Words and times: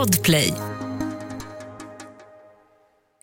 Podplay. 0.00 0.54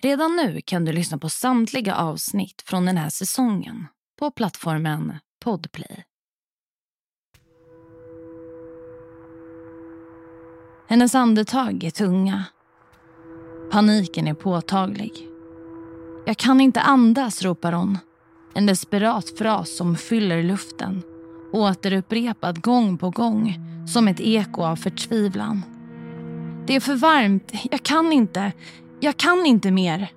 Redan 0.01 0.35
nu 0.35 0.61
kan 0.65 0.85
du 0.85 0.91
lyssna 0.91 1.17
på 1.17 1.29
samtliga 1.29 1.95
avsnitt 1.95 2.63
från 2.65 2.85
den 2.85 2.97
här 2.97 3.09
säsongen 3.09 3.87
på 4.19 4.31
plattformen 4.31 5.13
Podplay. 5.43 6.03
Hennes 10.89 11.15
andetag 11.15 11.83
är 11.83 11.91
tunga. 11.91 12.43
Paniken 13.71 14.27
är 14.27 14.33
påtaglig. 14.33 15.27
Jag 16.25 16.37
kan 16.37 16.61
inte 16.61 16.81
andas, 16.81 17.43
ropar 17.43 17.71
hon. 17.71 17.97
En 18.53 18.65
desperat 18.65 19.37
fras 19.37 19.77
som 19.77 19.95
fyller 19.95 20.43
luften. 20.43 21.03
Återupprepad 21.53 22.61
gång 22.61 22.97
på 22.97 23.09
gång, 23.09 23.59
som 23.87 24.07
ett 24.07 24.19
eko 24.19 24.63
av 24.63 24.75
förtvivlan. 24.75 25.76
Det 26.67 26.75
är 26.75 26.79
för 26.79 26.95
varmt. 26.95 27.51
Jag 27.71 27.83
kan 27.83 28.13
inte. 28.13 28.51
Jag 28.99 29.17
kan 29.17 29.45
inte 29.45 29.71
mer. 29.71 30.07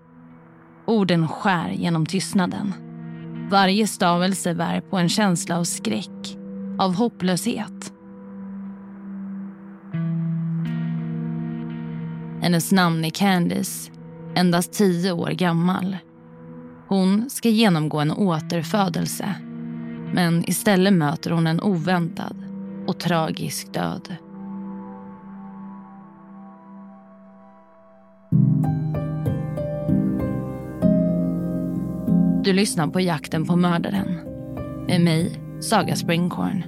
Orden 0.86 1.28
skär 1.28 1.70
genom 1.70 2.06
tystnaden. 2.06 2.74
Varje 3.50 3.86
stavelse 3.86 4.54
bär 4.54 4.80
på 4.80 4.96
en 4.98 5.08
känsla 5.08 5.58
av 5.58 5.64
skräck, 5.64 6.36
av 6.78 6.94
hopplöshet. 6.94 7.92
Hennes 12.42 12.72
namn 12.72 13.04
är 13.04 13.10
Candice, 13.10 13.90
endast 14.34 14.72
tio 14.72 15.12
år 15.12 15.30
gammal. 15.30 15.96
Hon 16.88 17.30
ska 17.30 17.48
genomgå 17.48 18.00
en 18.00 18.12
återfödelse. 18.12 19.34
Men 20.12 20.50
istället 20.50 20.92
möter 20.92 21.30
hon 21.30 21.46
en 21.46 21.60
oväntad 21.60 22.44
och 22.86 23.00
tragisk 23.00 23.74
död. 23.74 24.16
Du 32.44 32.52
lyssnar 32.52 32.86
på 32.86 33.00
Jakten 33.00 33.46
på 33.46 33.56
mördaren. 33.56 34.14
Med 34.86 35.00
mig, 35.00 35.40
Saga 35.60 35.96
Springhorn. 35.96 36.64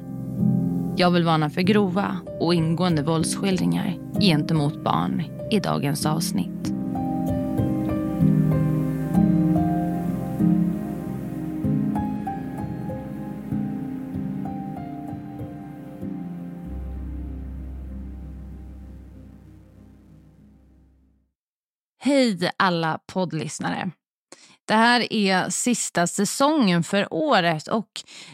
Jag 0.96 1.10
vill 1.10 1.24
varna 1.24 1.50
för 1.50 1.60
grova 1.60 2.16
och 2.40 2.54
ingående 2.54 3.02
våldsskildringar 3.02 3.94
gentemot 4.20 4.84
barn 4.84 5.22
i 5.50 5.60
dagens 5.60 6.06
avsnitt. 6.06 6.72
Hej 22.00 22.50
alla 22.56 22.98
poddlyssnare. 23.12 23.90
Det 24.64 24.74
här 24.74 25.12
är 25.12 25.50
sista 25.50 26.06
säsongen 26.06 26.82
för 26.82 27.14
året 27.14 27.68
och 27.68 27.88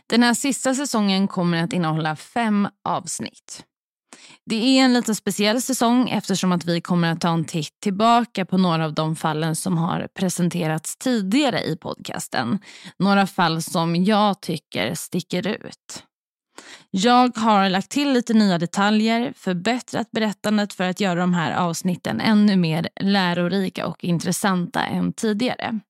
den 0.06 0.22
här 0.22 0.34
sista 0.34 0.74
säsongen 0.74 1.28
kommer 1.28 1.64
att 1.64 1.72
innehålla 1.72 2.16
fem 2.16 2.68
avsnitt. 2.84 3.64
Det 4.46 4.78
är 4.78 4.84
en 4.84 4.94
lite 4.94 5.14
speciell 5.14 5.62
säsong 5.62 6.08
eftersom 6.08 6.52
att 6.52 6.64
vi 6.64 6.80
kommer 6.80 7.12
att 7.12 7.20
ta 7.20 7.28
en 7.28 7.44
titt 7.44 7.80
tillbaka 7.80 8.46
på 8.46 8.58
några 8.58 8.84
av 8.84 8.94
de 8.94 9.16
fallen 9.16 9.56
som 9.56 9.78
har 9.78 10.08
presenterats 10.14 10.96
tidigare 10.96 11.62
i 11.62 11.76
podcasten. 11.76 12.58
Några 12.98 13.26
fall 13.26 13.62
som 13.62 13.96
jag 13.96 14.40
tycker 14.40 14.94
sticker 14.94 15.46
ut. 15.46 16.04
Jag 16.90 17.36
har 17.36 17.68
lagt 17.68 17.90
till 17.90 18.12
lite 18.12 18.34
nya 18.34 18.58
detaljer, 18.58 19.32
förbättrat 19.36 20.10
berättandet 20.10 20.72
för 20.72 20.84
att 20.84 21.00
göra 21.00 21.20
de 21.20 21.34
här 21.34 21.52
avsnitten 21.52 22.20
ännu 22.20 22.56
mer 22.56 22.88
lärorika 23.00 23.86
och 23.86 24.04
intressanta 24.04 24.84
än 24.84 25.12
tidigare. 25.12 25.80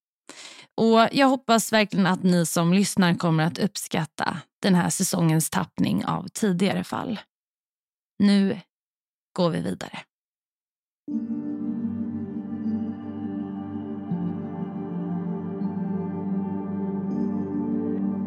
Och 0.75 1.09
Jag 1.12 1.29
hoppas 1.29 1.73
verkligen 1.73 2.07
att 2.07 2.23
ni 2.23 2.47
som 2.47 2.72
lyssnar 2.72 3.15
kommer 3.15 3.44
att 3.44 3.59
uppskatta 3.59 4.37
den 4.62 4.75
här 4.75 4.91
säsongens 4.91 5.50
tappning 5.50 6.05
av 6.05 6.28
tidigare 6.28 6.84
fall. 6.84 7.21
Nu 8.19 8.61
går 9.37 9.50
vi 9.50 9.61
vidare. 9.61 9.99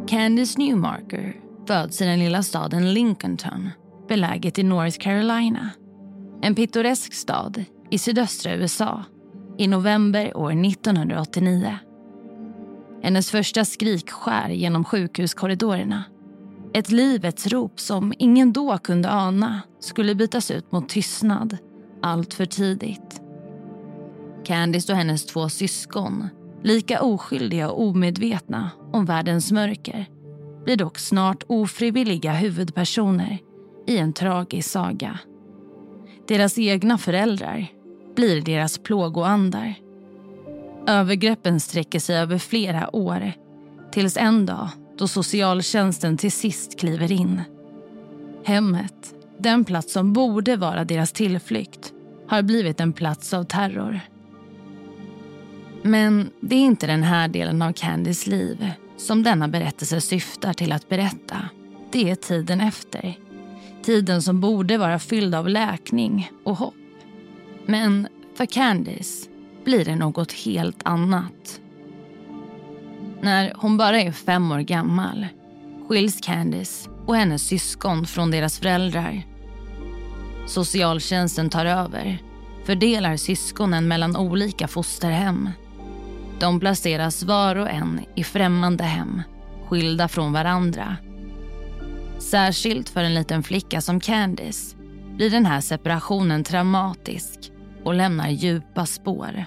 Candice 0.08 0.58
Newmarker 0.58 1.36
föds 1.68 2.02
i 2.02 2.06
den 2.06 2.20
lilla 2.20 2.44
staden 2.44 2.94
Lincolnton 2.94 3.70
beläget 4.08 4.60
i 4.60 4.64
North 4.64 4.98
Carolina. 4.98 5.70
En 6.42 6.56
pittoresk 6.56 7.14
stad 7.14 7.66
i 7.90 7.98
sydöstra 7.98 8.56
USA 8.56 9.04
i 9.58 9.68
november 9.68 10.38
år 10.38 10.52
1989. 10.52 11.80
Hennes 13.04 13.32
första 13.32 13.66
skrik 13.66 14.10
skär 14.10 14.50
genom 14.50 14.84
sjukhuskorridorerna. 14.84 16.04
Ett 16.74 16.92
livets 16.92 17.48
rop 17.48 17.80
som 17.80 18.14
ingen 18.18 18.54
då 18.54 18.78
kunde 18.78 19.12
ana 19.12 19.62
skulle 19.80 20.16
bytas 20.16 20.52
ut 20.52 20.72
mot 20.72 20.90
tystnad 20.90 21.58
allt 22.02 22.34
för 22.34 22.46
tidigt. 22.46 23.22
Candice 24.46 24.92
och 24.92 24.98
hennes 24.98 25.26
två 25.26 25.50
syskon, 25.50 26.30
lika 26.64 27.02
oskyldiga 27.02 27.70
och 27.70 27.82
omedvetna 27.82 28.72
om 28.94 29.06
världens 29.06 29.52
mörker 29.52 30.06
blir 30.66 30.78
dock 30.78 31.00
snart 31.00 31.44
ofrivilliga 31.48 32.34
huvudpersoner 32.34 33.38
i 33.88 33.98
en 33.98 34.14
tragisk 34.14 34.70
saga. 34.70 35.20
Deras 36.28 36.58
egna 36.58 36.98
föräldrar 36.98 37.68
blir 38.16 38.42
deras 38.42 38.78
plågoandar. 38.78 39.76
Övergreppen 40.88 41.60
sträcker 41.60 42.00
sig 42.00 42.18
över 42.18 42.38
flera 42.38 42.96
år 42.96 43.34
tills 43.92 44.18
en 44.18 44.46
dag 44.46 44.70
då 44.98 45.08
socialtjänsten 45.08 46.18
till 46.18 46.32
sist 46.32 46.80
kliver 46.80 47.12
in. 47.12 47.42
Hemmet, 48.46 49.14
den 49.38 49.66
plats 49.66 49.94
som 49.94 50.14
borde 50.14 50.56
vara 50.56 50.86
deras 50.86 51.12
tillflykt, 51.12 51.94
har 52.28 52.42
blivit 52.42 52.80
en 52.80 52.94
plats 52.94 53.34
av 53.34 53.44
terror. 53.44 54.00
Men 55.84 56.30
det 56.40 56.56
är 56.56 56.60
inte 56.60 56.88
den 56.88 57.04
här 57.04 57.28
delen 57.28 57.62
av 57.62 57.74
Candys 57.74 58.28
liv 58.28 58.72
som 58.98 59.24
denna 59.24 59.48
berättelse 59.48 60.02
syftar 60.02 60.54
till 60.54 60.72
att 60.72 60.90
berätta. 60.90 61.38
Det 61.92 62.10
är 62.10 62.16
tiden 62.16 62.62
efter. 62.62 63.18
Tiden 63.84 64.22
som 64.22 64.40
borde 64.40 64.78
vara 64.78 65.00
fylld 65.00 65.36
av 65.36 65.50
läkning 65.50 66.32
och 66.44 66.58
hopp. 66.58 66.74
Men 67.66 68.08
för 68.36 68.46
Candice 68.46 69.31
blir 69.64 69.86
det 69.86 69.96
något 69.96 70.32
helt 70.32 70.80
annat. 70.84 71.62
När 73.22 73.54
hon 73.58 73.78
bara 73.78 74.02
är 74.02 74.12
fem 74.12 74.52
år 74.52 74.60
gammal 74.60 75.28
skiljs 75.88 76.22
Candice 76.22 76.90
och 77.06 77.16
hennes 77.16 77.48
syskon 77.48 78.06
från 78.06 78.32
deras 78.32 78.60
föräldrar. 78.60 79.24
Socialtjänsten 80.48 81.50
tar 81.50 81.66
över, 81.66 82.18
fördelar 82.66 83.18
syskonen 83.18 83.88
mellan 83.88 84.16
olika 84.16 84.68
fosterhem. 84.68 85.50
De 86.40 86.60
placeras 86.60 87.24
var 87.24 87.56
och 87.56 87.70
en 87.70 88.02
i 88.16 88.24
främmande 88.24 88.84
hem, 88.84 89.22
skilda 89.70 90.08
från 90.08 90.34
varandra. 90.34 90.98
Särskilt 92.20 92.90
för 92.90 93.04
en 93.04 93.14
liten 93.14 93.44
flicka 93.44 93.82
som 93.82 94.00
Candice 94.00 94.76
blir 95.16 95.30
den 95.30 95.46
här 95.46 95.62
separationen 95.62 96.44
traumatisk 96.44 97.52
och 97.86 97.94
lämnar 97.94 98.30
djupa 98.30 98.86
spår. 98.86 99.46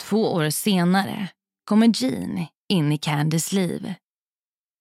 Två 0.00 0.32
år 0.32 0.50
senare 0.50 1.28
kommer 1.64 2.02
Jean 2.02 2.46
in 2.68 2.92
i 2.92 2.98
Candys 2.98 3.52
liv. 3.52 3.94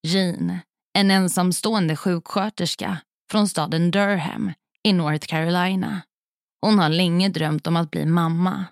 Jean, 0.08 0.60
en 0.94 1.12
ensamstående 1.12 1.96
sjuksköterska 1.96 2.98
från 3.32 3.48
staden 3.48 3.92
Durham 3.92 4.54
i 4.84 4.94
North 4.94 5.28
Carolina. 5.28 6.02
Hon 6.62 6.80
har 6.80 6.90
länge 6.90 7.30
drömt 7.30 7.68
om 7.68 7.76
att 7.76 7.92
bli 7.92 8.06
mamma. 8.06 8.66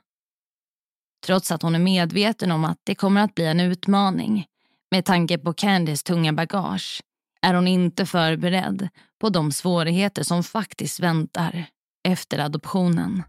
Trots 1.25 1.51
att 1.51 1.61
hon 1.61 1.75
är 1.75 1.79
medveten 1.79 2.51
om 2.51 2.65
att 2.65 2.79
det 2.83 2.95
kommer 2.95 3.21
att 3.21 3.35
bli 3.35 3.45
en 3.45 3.59
utmaning 3.59 4.45
med 4.91 5.05
tanke 5.05 5.37
på 5.37 5.53
Candys 5.53 6.03
tunga 6.03 6.33
bagage 6.33 7.01
är 7.41 7.53
hon 7.53 7.67
inte 7.67 8.05
förberedd 8.05 8.89
på 9.21 9.29
de 9.29 9.51
svårigheter 9.51 10.23
som 10.23 10.43
faktiskt 10.43 10.99
väntar 10.99 11.65
efter 12.07 12.39
adoptionen. 12.39 13.23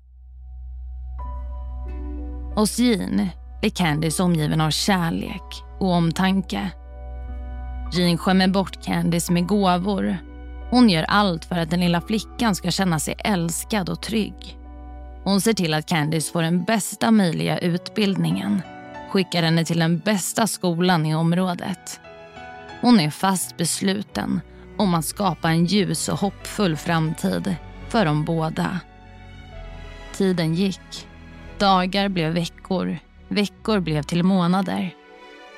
Hos 2.55 2.79
Jean 2.79 3.29
är 3.63 3.69
Candice 3.69 4.23
omgiven 4.23 4.61
av 4.61 4.71
kärlek 4.71 5.63
och 5.81 5.93
omtanke. 5.93 6.71
Jean 7.93 8.19
skämmer 8.19 8.49
bort 8.49 8.85
Candice 8.85 9.33
med 9.33 9.47
gåvor. 9.47 10.17
Hon 10.71 10.91
gör 10.91 11.03
allt 11.03 11.45
för 11.45 11.59
att 11.59 11.71
den 11.71 11.81
lilla 11.81 12.01
flickan 12.01 12.55
ska 12.55 12.71
känna 12.71 12.99
sig 12.99 13.15
älskad 13.19 13.89
och 13.89 14.03
trygg. 14.03 14.59
Hon 15.25 15.41
ser 15.41 15.53
till 15.53 15.75
att 15.75 15.87
Candice 15.87 16.33
får 16.33 16.43
den 16.43 16.65
bästa 16.65 17.11
möjliga 17.11 17.59
utbildningen. 17.59 18.63
Skickar 19.11 19.43
henne 19.43 19.65
till 19.65 19.79
den 19.79 19.99
bästa 19.99 20.47
skolan 20.47 21.07
i 21.07 21.15
området. 21.15 22.01
Hon 22.81 23.01
är 23.01 23.11
fast 23.11 23.57
besluten 23.57 24.41
om 24.77 24.95
att 24.95 25.05
skapa 25.05 25.51
en 25.51 25.65
ljus 25.65 26.09
och 26.09 26.19
hoppfull 26.19 26.77
framtid 26.77 27.55
för 27.89 28.05
dem 28.05 28.25
båda. 28.25 28.81
Tiden 30.13 30.55
gick. 30.55 31.09
Dagar 31.59 32.09
blev 32.09 32.33
veckor. 32.33 32.99
Veckor 33.29 33.81
blev 33.81 34.03
till 34.03 34.23
månader. 34.23 34.95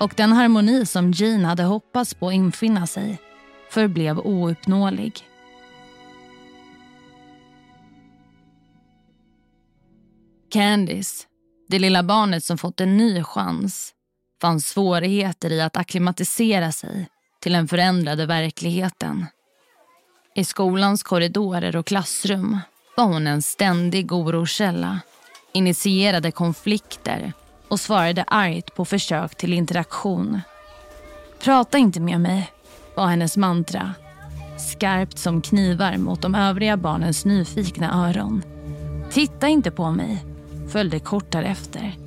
Och 0.01 0.15
den 0.17 0.33
harmoni 0.33 0.87
som 0.87 1.13
Jean 1.13 1.45
hade 1.45 1.63
hoppats 1.63 2.15
på 2.15 2.33
infinna 2.33 2.87
sig 2.87 3.19
förblev 3.71 4.19
ouppnåelig. 4.19 5.13
Candice, 10.51 11.27
det 11.69 11.79
lilla 11.79 12.03
barnet 12.03 12.45
som 12.45 12.59
fått 12.59 12.81
en 12.81 12.97
ny 12.97 13.23
chans, 13.23 13.95
fann 14.43 14.61
svårigheter 14.61 15.53
i 15.53 15.61
att 15.61 15.77
akklimatisera 15.77 16.73
sig 16.73 17.09
till 17.41 17.53
den 17.53 17.69
förändrade 17.69 18.27
verkligheten. 18.27 19.27
I 20.35 20.45
skolans 20.45 21.03
korridorer 21.03 21.77
och 21.77 21.87
klassrum 21.87 22.59
var 22.97 23.05
hon 23.05 23.27
en 23.27 23.43
ständig 23.43 24.13
oroskälla, 24.13 25.01
initierade 25.53 26.31
konflikter 26.31 27.33
och 27.69 27.81
svarade 27.81 28.23
argt 28.23 28.75
på 28.75 28.85
försök 28.85 29.35
till 29.35 29.53
interaktion. 29.53 30.41
Prata 31.45 31.79
inte 31.79 32.01
med 32.01 32.21
mig, 32.21 32.53
var 32.97 33.07
hennes 33.07 33.37
mantra. 33.37 33.95
Skarpt 34.59 35.19
som 35.19 35.43
knivar 35.43 35.97
mot 35.97 36.23
de 36.23 36.35
övriga 36.35 36.77
barnens 36.77 37.25
nyfikna 37.25 38.09
öron. 38.09 38.43
Titta 39.11 39.49
inte 39.49 39.71
på 39.71 39.91
mig, 39.91 40.25
följde 40.73 41.01
kort 41.01 41.31
därefter. 41.31 42.02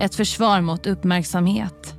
Ett 0.00 0.14
försvar 0.14 0.60
mot 0.60 0.86
uppmärksamhet. 0.86 1.94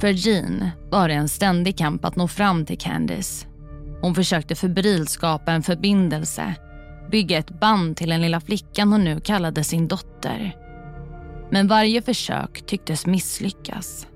För 0.00 0.08
Jean 0.08 0.70
var 0.90 1.08
det 1.08 1.14
en 1.14 1.28
ständig 1.28 1.78
kamp 1.78 2.04
att 2.04 2.16
nå 2.16 2.28
fram 2.28 2.66
till 2.66 2.78
Candice. 2.78 3.46
Hon 4.00 4.14
försökte 4.14 4.54
febrilt 4.54 5.10
skapa 5.10 5.52
en 5.52 5.62
förbindelse, 5.62 6.54
bygga 7.10 7.38
ett 7.38 7.60
band 7.60 7.96
till 7.96 8.08
den 8.08 8.20
lilla 8.20 8.40
flickan 8.40 8.92
hon 8.92 9.04
nu 9.04 9.20
kallade 9.20 9.64
sin 9.64 9.88
dotter. 9.88 10.56
Men 11.50 11.68
varje 11.68 12.02
försök 12.02 12.66
tycktes 12.66 13.06
misslyckas. 13.06 14.06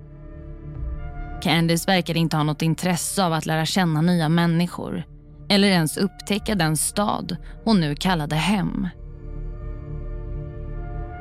Candice 1.43 1.89
verkade 1.89 2.19
inte 2.19 2.37
ha 2.37 2.45
något 2.45 2.63
intresse 2.63 3.25
av 3.25 3.33
att 3.33 3.47
lära 3.47 3.67
känna 3.67 4.01
nya 4.01 4.29
människor 4.29 5.05
eller 5.49 5.69
ens 5.69 5.97
upptäcka 5.97 6.55
den 6.55 6.77
stad 6.77 7.37
hon 7.65 7.81
nu 7.81 7.95
kallade 7.95 8.37
hem. 8.37 8.89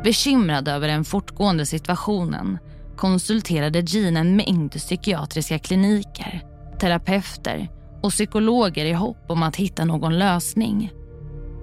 Bekymrad 0.04 0.68
över 0.68 0.88
den 0.88 1.06
fortgående 1.06 1.66
situationen 1.66 2.58
konsulterade 2.96 3.80
Jean 3.80 4.18
en 4.18 4.36
mängd 4.36 4.72
psykiatriska 4.72 5.60
kliniker, 5.60 6.44
terapeuter 6.80 7.70
och 8.04 8.12
psykologer 8.12 8.86
i 8.86 8.94
hopp 8.94 9.26
om 9.30 9.44
att 9.44 9.56
hitta 9.56 9.86
någon 9.86 10.20
lösning. 10.20 10.92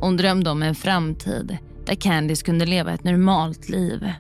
Hon 0.01 0.17
drömde 0.17 0.51
om 0.51 0.63
en 0.63 0.75
framtid 0.75 1.59
där 1.87 1.95
Candice 1.95 2.45
kunde 2.45 2.67
leva 2.67 2.93
ett 2.93 3.05
normalt 3.05 3.69
liv. 3.69 4.13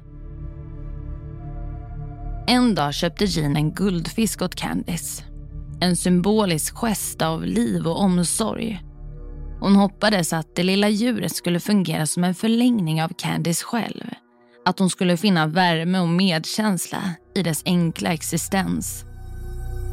En 2.46 2.74
dag 2.74 2.94
köpte 2.94 3.24
Jean 3.24 3.56
en 3.56 3.72
guldfisk 3.72 4.42
åt 4.42 4.54
Candice. 4.54 5.24
En 5.80 5.96
symbolisk 5.96 6.74
gest 6.74 7.22
av 7.22 7.44
liv 7.44 7.86
och 7.86 8.00
omsorg. 8.00 8.82
Hon 9.60 9.76
hoppades 9.76 10.32
att 10.32 10.56
det 10.56 10.62
lilla 10.62 10.88
djuret 10.88 11.36
skulle 11.36 11.60
fungera 11.60 12.06
som 12.06 12.24
en 12.24 12.34
förlängning 12.34 13.02
av 13.02 13.08
Candice 13.08 13.64
själv. 13.64 14.07
Att 14.68 14.78
hon 14.78 14.90
skulle 14.90 15.16
finna 15.16 15.46
värme 15.46 15.98
och 15.98 16.08
medkänsla 16.08 16.98
i 17.34 17.42
dess 17.42 17.62
enkla 17.64 18.12
existens. 18.12 19.04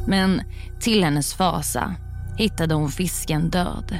Men 0.06 0.42
till 0.80 1.04
hennes 1.04 1.34
fasa 1.34 1.94
hittade 2.38 2.74
hon 2.74 2.88
fisken 2.88 3.50
död. 3.50 3.98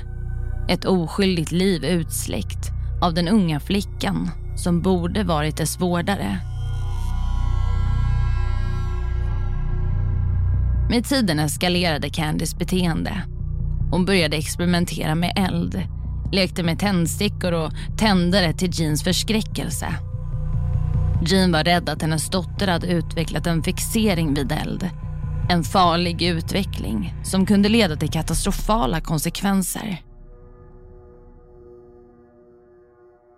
Ett 0.69 0.85
oskyldigt 0.85 1.53
liv 1.53 1.85
utsläckt 1.85 2.71
av 3.03 3.15
den 3.15 3.29
unga 3.29 3.61
flickan 3.61 4.31
som 4.57 4.83
borde 4.83 5.25
varit 5.25 5.57
dess 5.57 5.81
vårdare. 5.81 6.39
Med 10.91 11.05
tiden 11.05 11.39
eskalerade 11.39 12.11
Candys 12.11 12.59
beteende. 12.59 13.23
Hon 13.91 14.05
började 14.05 14.37
experimentera 14.37 15.15
med 15.15 15.33
eld, 15.37 15.83
lekte 16.33 16.63
med 16.63 16.79
tändstickor 16.79 17.53
och 17.53 17.73
tändare 17.99 18.53
till 18.53 18.81
Jeans 18.81 19.05
förskräckelse. 19.05 19.95
Jean 21.23 21.53
var 21.53 21.65
rädd 21.65 21.89
att 21.89 22.03
hennes 22.03 22.31
dotter 22.31 22.69
hade 22.69 22.87
utvecklat 22.87 23.47
en 23.47 23.63
fixering 23.63 24.35
vid 24.35 24.53
eld. 24.53 24.91
En 25.51 25.65
farlig 25.65 26.23
utveckling 26.23 27.15
som 27.25 27.47
kunde 27.47 27.69
leda 27.69 27.97
till 27.97 28.11
katastrofala 28.11 29.01
konsekvenser. 29.01 30.03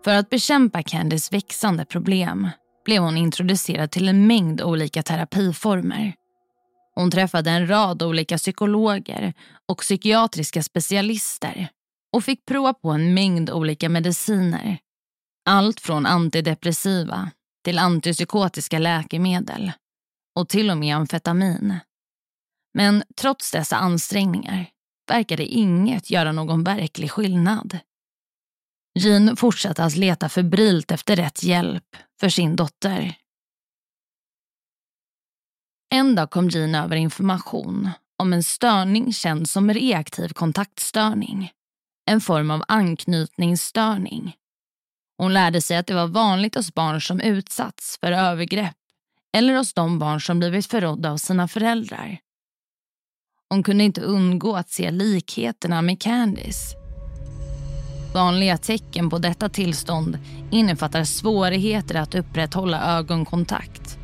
För 0.05 0.15
att 0.15 0.31
bekämpa 0.31 0.83
Candys 0.83 1.33
växande 1.33 1.85
problem 1.85 2.49
blev 2.85 3.03
hon 3.03 3.17
introducerad 3.17 3.91
till 3.91 4.09
en 4.09 4.27
mängd 4.27 4.63
olika 4.63 5.03
terapiformer. 5.03 6.13
Hon 6.95 7.11
träffade 7.11 7.51
en 7.51 7.71
rad 7.71 8.03
olika 8.03 8.37
psykologer 8.37 9.35
och 9.69 9.79
psykiatriska 9.79 10.63
specialister 10.63 11.69
och 12.13 12.25
fick 12.25 12.47
prova 12.47 12.75
på 12.75 12.91
en 12.91 13.15
mängd 13.15 13.51
olika 13.51 13.89
mediciner. 13.89 14.79
Allt 15.47 15.81
från 15.81 16.07
antidepressiva 16.07 17.31
till 17.65 17.79
antipsykotiska 17.79 18.79
läkemedel 18.79 19.73
och 20.35 20.49
till 20.49 20.71
och 20.71 20.79
med 20.79 20.97
amfetamin. 20.97 21.79
Men 22.75 23.03
trots 23.17 23.51
dessa 23.51 23.77
ansträngningar 23.77 24.71
verkade 25.09 25.47
inget 25.47 26.11
göra 26.11 26.33
någon 26.33 26.65
verklig 26.65 27.11
skillnad. 27.11 27.79
Jean 28.99 29.37
fortsatte 29.37 29.85
att 29.85 29.97
leta 29.97 30.29
febrilt 30.29 30.91
efter 30.91 31.17
rätt 31.17 31.43
hjälp 31.43 31.97
för 32.21 32.29
sin 32.29 32.57
dotter. 32.57 33.15
En 35.95 36.15
dag 36.15 36.31
kom 36.31 36.49
Jean 36.49 36.75
över 36.75 36.97
information 36.97 37.91
om 38.19 38.33
en 38.33 38.43
störning 38.43 39.13
känd 39.13 39.49
som 39.49 39.75
reaktiv 39.75 40.29
kontaktstörning. 40.29 41.53
En 42.11 42.21
form 42.21 42.51
av 42.51 42.63
anknytningsstörning. 42.69 44.37
Hon 45.19 45.33
lärde 45.33 45.61
sig 45.61 45.77
att 45.77 45.87
det 45.87 45.95
var 45.95 46.07
vanligt 46.07 46.55
hos 46.55 46.75
barn 46.75 47.01
som 47.01 47.21
utsatts 47.21 47.99
för 48.01 48.13
övergrepp 48.13 48.77
eller 49.37 49.57
hos 49.57 49.75
de 49.75 49.99
barn 49.99 50.21
som 50.21 50.39
blivit 50.39 50.67
förrådda 50.67 51.11
av 51.11 51.17
sina 51.17 51.49
föräldrar. 51.49 52.19
Hon 53.51 53.63
kunde 53.63 53.85
inte 53.85 54.01
undgå 54.01 54.57
att 54.57 54.71
se 54.71 54.91
likheterna 54.91 55.83
med 55.83 56.01
Candice. 56.01 56.75
Vanliga 58.15 58.59
tecken 58.59 59.11
på 59.11 59.19
detta 59.19 59.49
tillstånd 59.49 60.19
innefattar 60.51 61.05
svårigheter 61.05 61.95
att 61.95 62.15
upprätthålla 62.15 62.99
ögonkontakt, 62.99 63.99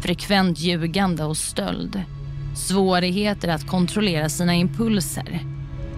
frekvent 0.00 0.58
ljugande 0.58 1.24
och 1.24 1.36
stöld, 1.36 2.02
svårigheter 2.56 3.48
att 3.48 3.66
kontrollera 3.66 4.28
sina 4.28 4.54
impulser, 4.54 5.40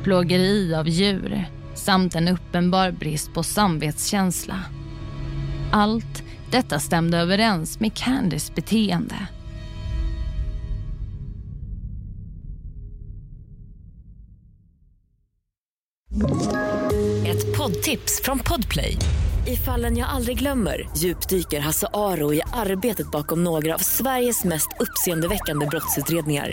plågeri 0.02 0.74
av 0.74 0.88
djur 0.88 1.57
samt 1.88 2.14
en 2.14 2.28
uppenbar 2.28 2.90
brist 2.90 3.34
på 3.34 3.42
samvetskänsla. 3.42 4.60
Allt 5.72 6.22
detta 6.50 6.78
stämde 6.78 7.18
överens 7.18 7.80
med 7.80 7.94
Candys 7.94 8.54
beteende. 8.54 9.14
Ett 17.26 17.56
poddtips 17.58 18.22
från 18.24 18.38
Podplay. 18.38 18.96
I 19.46 19.56
fallen 19.56 19.96
jag 19.96 20.08
aldrig 20.08 20.38
glömmer 20.38 20.88
djupdyker 20.96 21.60
Hasse 21.60 21.86
Aro 21.92 22.34
i 22.34 22.42
arbetet 22.52 23.10
bakom 23.10 23.44
några 23.44 23.74
av 23.74 23.78
Sveriges 23.78 24.44
mest 24.44 24.68
uppseendeväckande 24.80 25.66
brottsutredningar 25.66 26.52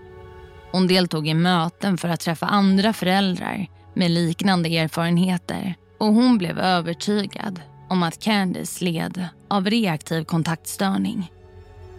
Hon 0.71 0.87
deltog 0.87 1.27
i 1.27 1.33
möten 1.33 1.97
för 1.97 2.09
att 2.09 2.19
träffa 2.19 2.45
andra 2.45 2.93
föräldrar 2.93 3.67
med 3.93 4.11
liknande 4.11 4.69
erfarenheter 4.77 5.75
och 5.99 6.13
hon 6.13 6.37
blev 6.37 6.59
övertygad 6.59 7.61
om 7.89 8.03
att 8.03 8.19
Candice 8.19 8.85
led 8.85 9.27
av 9.47 9.69
reaktiv 9.69 10.23
kontaktstörning. 10.23 11.31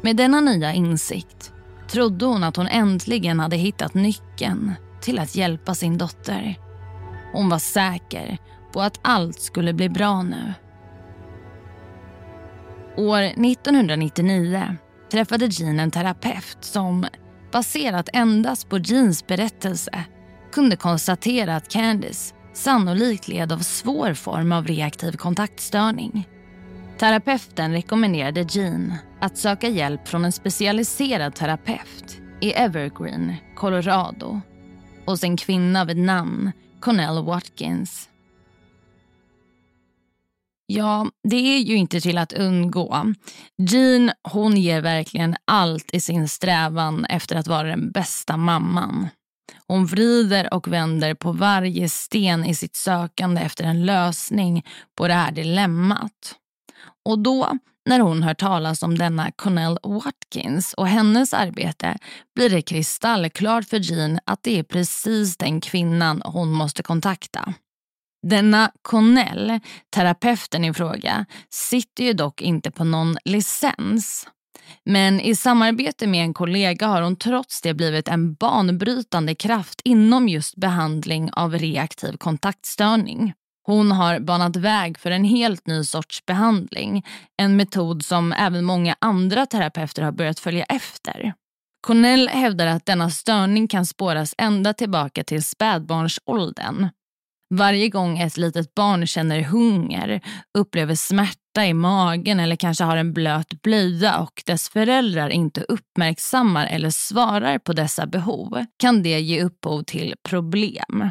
Med 0.02 0.16
denna 0.16 0.40
nya 0.40 0.72
insikt 0.72 1.52
trodde 1.88 2.24
hon 2.24 2.44
att 2.44 2.56
hon 2.56 2.66
äntligen 2.66 3.40
hade 3.40 3.56
hittat 3.56 3.94
nyckeln 3.94 4.72
till 5.00 5.18
att 5.18 5.36
hjälpa 5.36 5.74
sin 5.74 5.98
dotter. 5.98 6.58
Hon 7.32 7.48
var 7.48 7.58
säker 7.58 8.38
på 8.72 8.82
att 8.82 8.98
allt 9.02 9.40
skulle 9.40 9.72
bli 9.72 9.88
bra 9.88 10.22
nu. 10.22 10.54
År 12.96 13.22
1999 13.22 14.76
träffade 15.10 15.46
Jean 15.46 15.80
en 15.80 15.90
terapeut 15.90 16.58
som, 16.60 17.06
baserat 17.52 18.08
endast 18.12 18.68
på 18.68 18.78
Jeans 18.78 19.26
berättelse, 19.26 20.04
kunde 20.52 20.76
konstatera 20.76 21.56
att 21.56 21.68
Candice 21.68 22.34
sannolikt 22.54 23.28
led 23.28 23.52
av 23.52 23.58
svår 23.58 24.14
form 24.14 24.52
av 24.52 24.66
reaktiv 24.66 25.12
kontaktstörning. 25.12 26.28
Terapeuten 26.98 27.72
rekommenderade 27.72 28.46
Jean 28.50 28.94
att 29.20 29.38
söka 29.38 29.68
hjälp 29.68 30.08
från 30.08 30.24
en 30.24 30.32
specialiserad 30.32 31.34
terapeut 31.34 32.20
i 32.40 32.52
Evergreen, 32.52 33.34
Colorado 33.56 34.40
hos 35.06 35.24
en 35.24 35.36
kvinna 35.36 35.84
vid 35.84 35.96
namn 35.96 36.52
Connell 36.80 37.24
Watkins. 37.24 38.08
Ja, 40.74 41.06
det 41.28 41.56
är 41.56 41.58
ju 41.58 41.76
inte 41.76 42.00
till 42.00 42.18
att 42.18 42.32
undgå. 42.32 43.14
Jean 43.70 44.10
hon 44.22 44.56
ger 44.56 44.80
verkligen 44.80 45.36
allt 45.44 45.90
i 45.92 46.00
sin 46.00 46.28
strävan 46.28 47.04
efter 47.04 47.36
att 47.36 47.46
vara 47.46 47.68
den 47.68 47.90
bästa 47.90 48.36
mamman. 48.36 49.08
Hon 49.66 49.86
vrider 49.86 50.54
och 50.54 50.68
vänder 50.68 51.14
på 51.14 51.32
varje 51.32 51.88
sten 51.88 52.44
i 52.44 52.54
sitt 52.54 52.76
sökande 52.76 53.40
efter 53.40 53.64
en 53.64 53.86
lösning 53.86 54.64
på 54.98 55.08
det 55.08 55.14
här 55.14 55.32
dilemmat. 55.32 56.34
Och 57.04 57.18
då, 57.18 57.58
när 57.88 58.00
hon 58.00 58.22
hör 58.22 58.34
talas 58.34 58.82
om 58.82 58.98
denna 58.98 59.30
Connell 59.30 59.78
Watkins 59.82 60.74
och 60.74 60.88
hennes 60.88 61.34
arbete 61.34 61.98
blir 62.34 62.50
det 62.50 62.62
kristallklart 62.62 63.68
för 63.68 63.78
Jean 63.78 64.18
att 64.26 64.42
det 64.42 64.58
är 64.58 64.62
precis 64.62 65.36
den 65.36 65.60
kvinnan 65.60 66.22
hon 66.24 66.52
måste 66.52 66.82
kontakta. 66.82 67.54
Denna 68.22 68.70
Connell, 68.82 69.60
terapeuten 69.94 70.64
i 70.64 70.74
fråga, 70.74 71.26
sitter 71.50 72.04
ju 72.04 72.12
dock 72.12 72.42
inte 72.42 72.70
på 72.70 72.84
någon 72.84 73.16
licens. 73.24 74.26
Men 74.84 75.20
i 75.20 75.36
samarbete 75.36 76.06
med 76.06 76.24
en 76.24 76.34
kollega 76.34 76.86
har 76.86 77.02
hon 77.02 77.16
trots 77.16 77.62
det 77.62 77.74
blivit 77.74 78.08
en 78.08 78.34
banbrytande 78.34 79.34
kraft 79.34 79.80
inom 79.84 80.28
just 80.28 80.56
behandling 80.56 81.30
av 81.32 81.58
reaktiv 81.58 82.16
kontaktstörning. 82.16 83.32
Hon 83.66 83.92
har 83.92 84.20
banat 84.20 84.56
väg 84.56 84.98
för 84.98 85.10
en 85.10 85.24
helt 85.24 85.66
ny 85.66 85.84
sorts 85.84 86.26
behandling. 86.26 87.04
En 87.36 87.56
metod 87.56 88.04
som 88.04 88.32
även 88.32 88.64
många 88.64 88.96
andra 88.98 89.46
terapeuter 89.46 90.02
har 90.02 90.12
börjat 90.12 90.40
följa 90.40 90.64
efter. 90.64 91.32
Cornell 91.86 92.28
hävdar 92.28 92.66
att 92.66 92.86
denna 92.86 93.10
störning 93.10 93.68
kan 93.68 93.86
spåras 93.86 94.34
ända 94.38 94.74
tillbaka 94.74 95.24
till 95.24 95.44
spädbarnsåldern. 95.44 96.88
Varje 97.54 97.88
gång 97.88 98.18
ett 98.18 98.36
litet 98.36 98.74
barn 98.74 99.06
känner 99.06 99.40
hunger, 99.40 100.20
upplever 100.58 100.94
smärta 100.94 101.66
i 101.66 101.74
magen 101.74 102.40
eller 102.40 102.56
kanske 102.56 102.84
har 102.84 102.96
en 102.96 103.12
blöt 103.12 103.62
blöja 103.62 104.18
och 104.18 104.42
dess 104.46 104.68
föräldrar 104.68 105.28
inte 105.28 105.62
uppmärksammar 105.62 106.66
eller 106.66 106.90
svarar 106.90 107.58
på 107.58 107.72
dessa 107.72 108.06
behov 108.06 108.64
kan 108.78 109.02
det 109.02 109.20
ge 109.20 109.44
upphov 109.44 109.82
till 109.82 110.14
problem. 110.28 111.10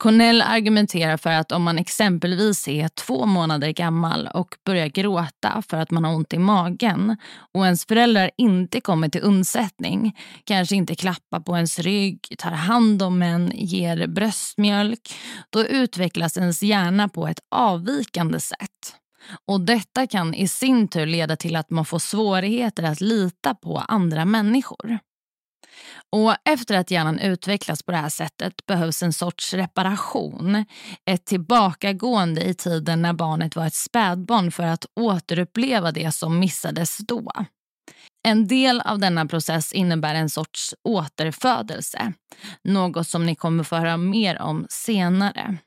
Cornell 0.00 0.42
argumenterar 0.42 1.16
för 1.16 1.30
att 1.30 1.52
om 1.52 1.62
man 1.62 1.78
exempelvis 1.78 2.68
är 2.68 2.88
två 2.88 3.26
månader 3.26 3.70
gammal 3.70 4.28
och 4.34 4.48
börjar 4.64 4.86
gråta 4.86 5.62
för 5.68 5.76
att 5.76 5.90
man 5.90 6.04
har 6.04 6.14
ont 6.14 6.32
i 6.32 6.38
magen 6.38 7.16
och 7.54 7.64
ens 7.64 7.86
föräldrar 7.86 8.30
inte 8.36 8.80
kommer 8.80 9.08
till 9.08 9.20
undsättning, 9.20 10.16
kanske 10.44 10.76
inte 10.76 10.94
klappar 10.94 11.40
på 11.40 11.56
ens 11.56 11.78
rygg, 11.78 12.34
tar 12.38 12.50
hand 12.50 13.02
om 13.02 13.22
en, 13.22 13.52
ger 13.54 14.06
bröstmjölk, 14.06 15.14
då 15.50 15.64
utvecklas 15.64 16.36
ens 16.36 16.62
hjärna 16.62 17.08
på 17.08 17.28
ett 17.28 17.40
avvikande 17.50 18.40
sätt. 18.40 18.94
Och 19.46 19.60
Detta 19.60 20.06
kan 20.06 20.34
i 20.34 20.48
sin 20.48 20.88
tur 20.88 21.06
leda 21.06 21.36
till 21.36 21.56
att 21.56 21.70
man 21.70 21.84
får 21.84 21.98
svårigheter 21.98 22.82
att 22.82 23.00
lita 23.00 23.54
på 23.54 23.78
andra 23.78 24.24
människor. 24.24 24.98
Och 26.12 26.34
Efter 26.44 26.76
att 26.76 26.90
hjärnan 26.90 27.18
utvecklas 27.18 27.82
på 27.82 27.92
det 27.92 27.98
här 27.98 28.08
sättet 28.08 28.66
behövs 28.66 29.02
en 29.02 29.12
sorts 29.12 29.54
reparation. 29.54 30.64
Ett 31.10 31.24
tillbakagående 31.24 32.44
i 32.44 32.54
tiden 32.54 33.02
när 33.02 33.12
barnet 33.12 33.56
var 33.56 33.66
ett 33.66 33.74
spädbarn 33.74 34.52
för 34.52 34.62
att 34.62 34.86
återuppleva 35.00 35.92
det 35.92 36.12
som 36.12 36.38
missades 36.38 36.98
då. 36.98 37.32
En 38.28 38.46
del 38.46 38.80
av 38.80 38.98
denna 38.98 39.26
process 39.26 39.72
innebär 39.72 40.14
en 40.14 40.30
sorts 40.30 40.74
återfödelse. 40.84 42.12
Något 42.64 43.06
som 43.06 43.26
ni 43.26 43.34
kommer 43.34 43.64
få 43.64 43.76
höra 43.76 43.96
mer 43.96 44.42
om 44.42 44.66
senare. 44.68 45.58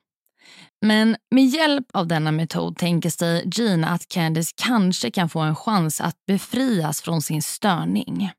Men 0.85 1.15
med 1.31 1.45
hjälp 1.45 1.85
av 1.93 2.07
denna 2.07 2.31
metod 2.31 2.77
tänker 2.77 3.09
sig 3.09 3.49
Gina 3.55 3.87
att 3.87 4.07
Candice 4.07 4.53
kanske 4.55 5.11
kan 5.11 5.29
få 5.29 5.39
en 5.39 5.55
chans 5.55 6.01
att 6.01 6.25
befrias 6.27 7.01
från 7.01 7.21
sin 7.21 7.41
störning. 7.41 8.31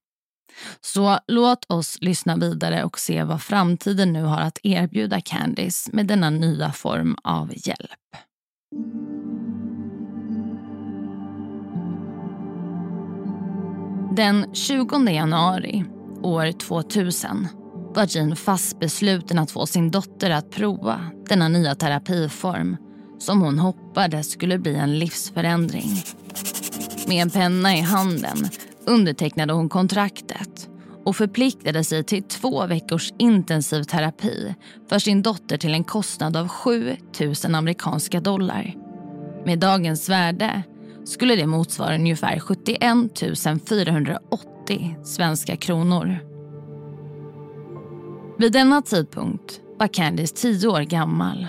Så 0.80 1.18
låt 1.26 1.70
oss 1.70 1.98
lyssna 2.00 2.36
vidare 2.36 2.84
och 2.84 2.98
se 2.98 3.24
vad 3.24 3.42
framtiden 3.42 4.12
nu 4.12 4.22
har 4.22 4.40
att 4.40 4.58
erbjuda 4.62 5.20
Candice 5.20 5.90
med 5.92 6.06
denna 6.06 6.30
nya 6.30 6.72
form 6.72 7.16
av 7.22 7.52
hjälp. 7.54 8.00
Den 14.16 14.54
20 14.54 15.10
januari 15.10 15.84
år 16.22 16.52
2000 16.52 17.48
var 17.94 18.06
Jean 18.16 18.36
fast 18.36 18.80
besluten 18.80 19.38
att 19.38 19.50
få 19.50 19.66
sin 19.66 19.90
dotter 19.90 20.30
att 20.30 20.50
prova 20.50 21.00
denna 21.28 21.48
nya 21.48 21.74
terapiform 21.74 22.76
som 23.18 23.42
hon 23.42 23.58
hoppades 23.58 24.30
skulle 24.30 24.58
bli 24.58 24.74
en 24.74 24.98
livsförändring. 24.98 26.02
Med 27.06 27.22
en 27.22 27.30
penna 27.30 27.76
i 27.76 27.80
handen 27.80 28.48
undertecknade 28.86 29.52
hon 29.52 29.68
kontraktet 29.68 30.68
och 31.04 31.16
förpliktade 31.16 31.84
sig 31.84 32.04
till 32.04 32.22
två 32.22 32.66
veckors 32.66 33.12
intensiv 33.18 33.82
terapi 33.82 34.54
för 34.88 34.98
sin 34.98 35.22
dotter 35.22 35.56
till 35.56 35.74
en 35.74 35.84
kostnad 35.84 36.36
av 36.36 36.48
7 36.48 36.96
000 37.20 37.54
amerikanska 37.54 38.20
dollar. 38.20 38.74
Med 39.44 39.58
dagens 39.58 40.08
värde 40.08 40.62
skulle 41.04 41.36
det 41.36 41.46
motsvara 41.46 41.94
ungefär 41.94 42.38
71 42.38 42.80
480 43.68 44.96
svenska 45.04 45.56
kronor. 45.56 46.18
Vid 48.38 48.52
denna 48.52 48.82
tidpunkt 48.82 49.60
var 49.78 49.86
Candice 49.86 50.34
tio 50.34 50.68
år 50.68 50.80
gammal. 50.80 51.46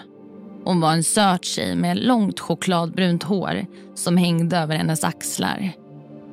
Hon 0.63 0.81
var 0.81 0.93
en 0.93 1.03
söt 1.03 1.45
tjej 1.45 1.75
med 1.75 1.97
långt 1.97 2.39
chokladbrunt 2.39 3.23
hår 3.23 3.65
som 3.95 4.17
hängde 4.17 4.57
över 4.57 4.75
hennes 4.75 5.03
axlar 5.03 5.73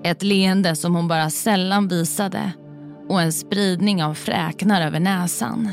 ett 0.04 0.22
leende 0.22 0.76
som 0.76 0.94
hon 0.94 1.08
bara 1.08 1.30
sällan 1.30 1.88
visade 1.88 2.52
och 3.08 3.20
en 3.22 3.32
spridning 3.32 4.04
av 4.04 4.14
fräknar 4.14 4.86
över 4.86 5.00
näsan. 5.00 5.70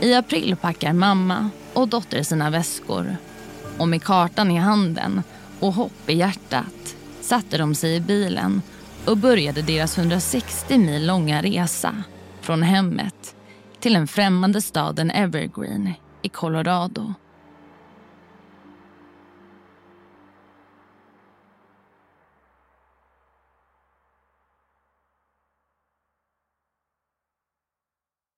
I 0.00 0.14
april 0.14 0.56
packar 0.56 0.92
mamma 0.92 1.50
och 1.74 1.88
dotter 1.88 2.22
sina 2.22 2.50
väskor 2.50 3.16
och 3.78 3.88
med 3.88 4.02
kartan 4.02 4.50
i 4.50 4.58
handen 4.58 5.22
och 5.60 5.72
hopp 5.72 6.10
i 6.10 6.14
hjärtat 6.14 6.96
satte 7.20 7.58
de 7.58 7.74
sig 7.74 7.96
i 7.96 8.00
bilen 8.00 8.62
och 9.06 9.16
började 9.16 9.62
deras 9.62 9.98
160 9.98 10.78
mil 10.78 11.06
långa 11.06 11.42
resa 11.42 12.02
från 12.40 12.62
hemmet 12.62 13.34
till 13.80 13.92
den 13.92 14.06
främmande 14.06 14.62
staden 14.62 15.10
Evergreen 15.10 15.92
i 16.22 16.28
Colorado. 16.28 17.14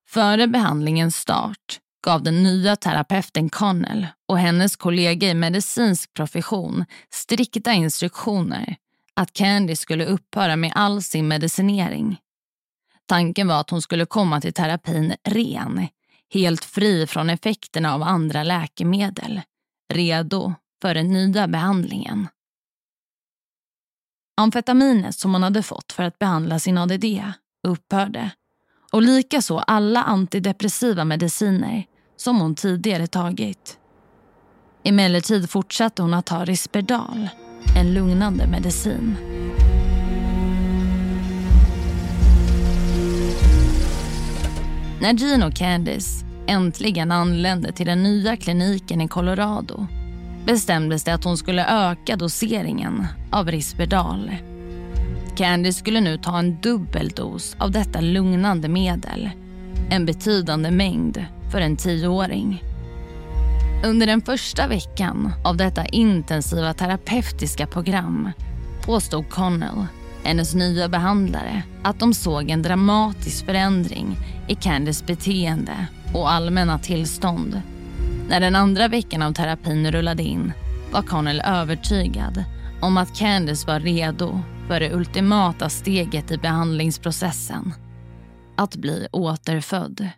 Före 0.08 0.46
behandlingens 0.46 1.16
start 1.16 1.80
gav 2.04 2.22
den 2.22 2.42
nya 2.42 2.76
terapeuten 2.76 3.48
Connell 3.48 4.06
och 4.28 4.38
hennes 4.38 4.76
kollega 4.76 5.28
i 5.28 5.34
medicinsk 5.34 6.14
profession 6.14 6.84
strikta 7.10 7.72
instruktioner 7.72 8.76
att 9.14 9.32
Candy 9.32 9.76
skulle 9.76 10.06
upphöra 10.06 10.56
med 10.56 10.72
all 10.74 11.02
sin 11.02 11.28
medicinering. 11.28 12.20
Tanken 13.06 13.48
var 13.48 13.60
att 13.60 13.70
hon 13.70 13.82
skulle 13.82 14.06
komma 14.06 14.40
till 14.40 14.52
terapin 14.52 15.14
ren, 15.24 15.88
helt 16.34 16.64
fri 16.64 17.06
från 17.06 17.30
effekterna 17.30 17.94
av 17.94 18.02
andra 18.02 18.42
läkemedel, 18.42 19.40
redo 19.92 20.54
för 20.82 20.94
den 20.94 21.12
nya 21.12 21.48
behandlingen. 21.48 22.28
Amfetaminet 24.36 25.14
som 25.14 25.32
hon 25.32 25.42
hade 25.42 25.62
fått 25.62 25.92
för 25.92 26.02
att 26.02 26.18
behandla 26.18 26.58
sin 26.58 26.78
ADD 26.78 27.04
upphörde 27.66 28.30
och 28.92 29.02
likaså 29.02 29.58
alla 29.58 30.02
antidepressiva 30.02 31.04
mediciner 31.04 31.84
som 32.16 32.40
hon 32.40 32.54
tidigare 32.54 33.06
tagit. 33.06 33.78
Emellertid 34.84 35.50
fortsatte 35.50 36.02
hon 36.02 36.14
att 36.14 36.26
ta 36.26 36.44
Risperdal, 36.44 37.28
en 37.76 37.94
lugnande 37.94 38.46
medicin. 38.46 39.16
När 45.00 45.14
Jean 45.14 45.42
och 45.42 45.54
Candice 45.54 46.24
äntligen 46.46 47.12
anlände 47.12 47.72
till 47.72 47.86
den 47.86 48.02
nya 48.02 48.36
kliniken 48.36 49.00
i 49.00 49.08
Colorado 49.08 49.86
bestämdes 50.46 51.04
det 51.04 51.14
att 51.14 51.24
hon 51.24 51.36
skulle 51.36 51.90
öka 51.90 52.16
doseringen 52.16 53.06
av 53.30 53.50
Risperdal. 53.50 54.47
Candy 55.38 55.72
skulle 55.72 56.00
nu 56.00 56.18
ta 56.18 56.38
en 56.38 56.60
dubbeldos 56.60 57.56
av 57.58 57.70
detta 57.70 58.00
lugnande 58.00 58.68
medel. 58.68 59.30
En 59.90 60.06
betydande 60.06 60.70
mängd 60.70 61.24
för 61.52 61.60
en 61.60 61.76
tioåring. 61.76 62.62
Under 63.84 64.06
den 64.06 64.22
första 64.22 64.66
veckan 64.66 65.32
av 65.44 65.56
detta 65.56 65.86
intensiva 65.86 66.74
terapeutiska 66.74 67.66
program 67.66 68.30
påstod 68.84 69.30
Connell, 69.30 69.86
hennes 70.24 70.54
nya 70.54 70.88
behandlare, 70.88 71.62
att 71.82 72.00
de 72.00 72.14
såg 72.14 72.50
en 72.50 72.62
dramatisk 72.62 73.46
förändring 73.46 74.16
i 74.48 74.54
Candys 74.54 75.06
beteende 75.06 75.86
och 76.14 76.32
allmänna 76.32 76.78
tillstånd. 76.78 77.62
När 78.28 78.40
den 78.40 78.56
andra 78.56 78.88
veckan 78.88 79.22
av 79.22 79.32
terapin 79.32 79.92
rullade 79.92 80.22
in 80.22 80.52
var 80.92 81.02
Connell 81.02 81.42
övertygad 81.46 82.44
om 82.80 82.96
att 82.96 83.16
Candice 83.16 83.66
var 83.66 83.80
redo 83.80 84.40
för 84.68 84.80
det 84.80 84.92
ultimata 84.92 85.68
steget 85.68 86.30
i 86.30 86.38
behandlingsprocessen. 86.38 87.74
Att 88.56 88.76
bli 88.76 89.08
återfödd. 89.12 90.08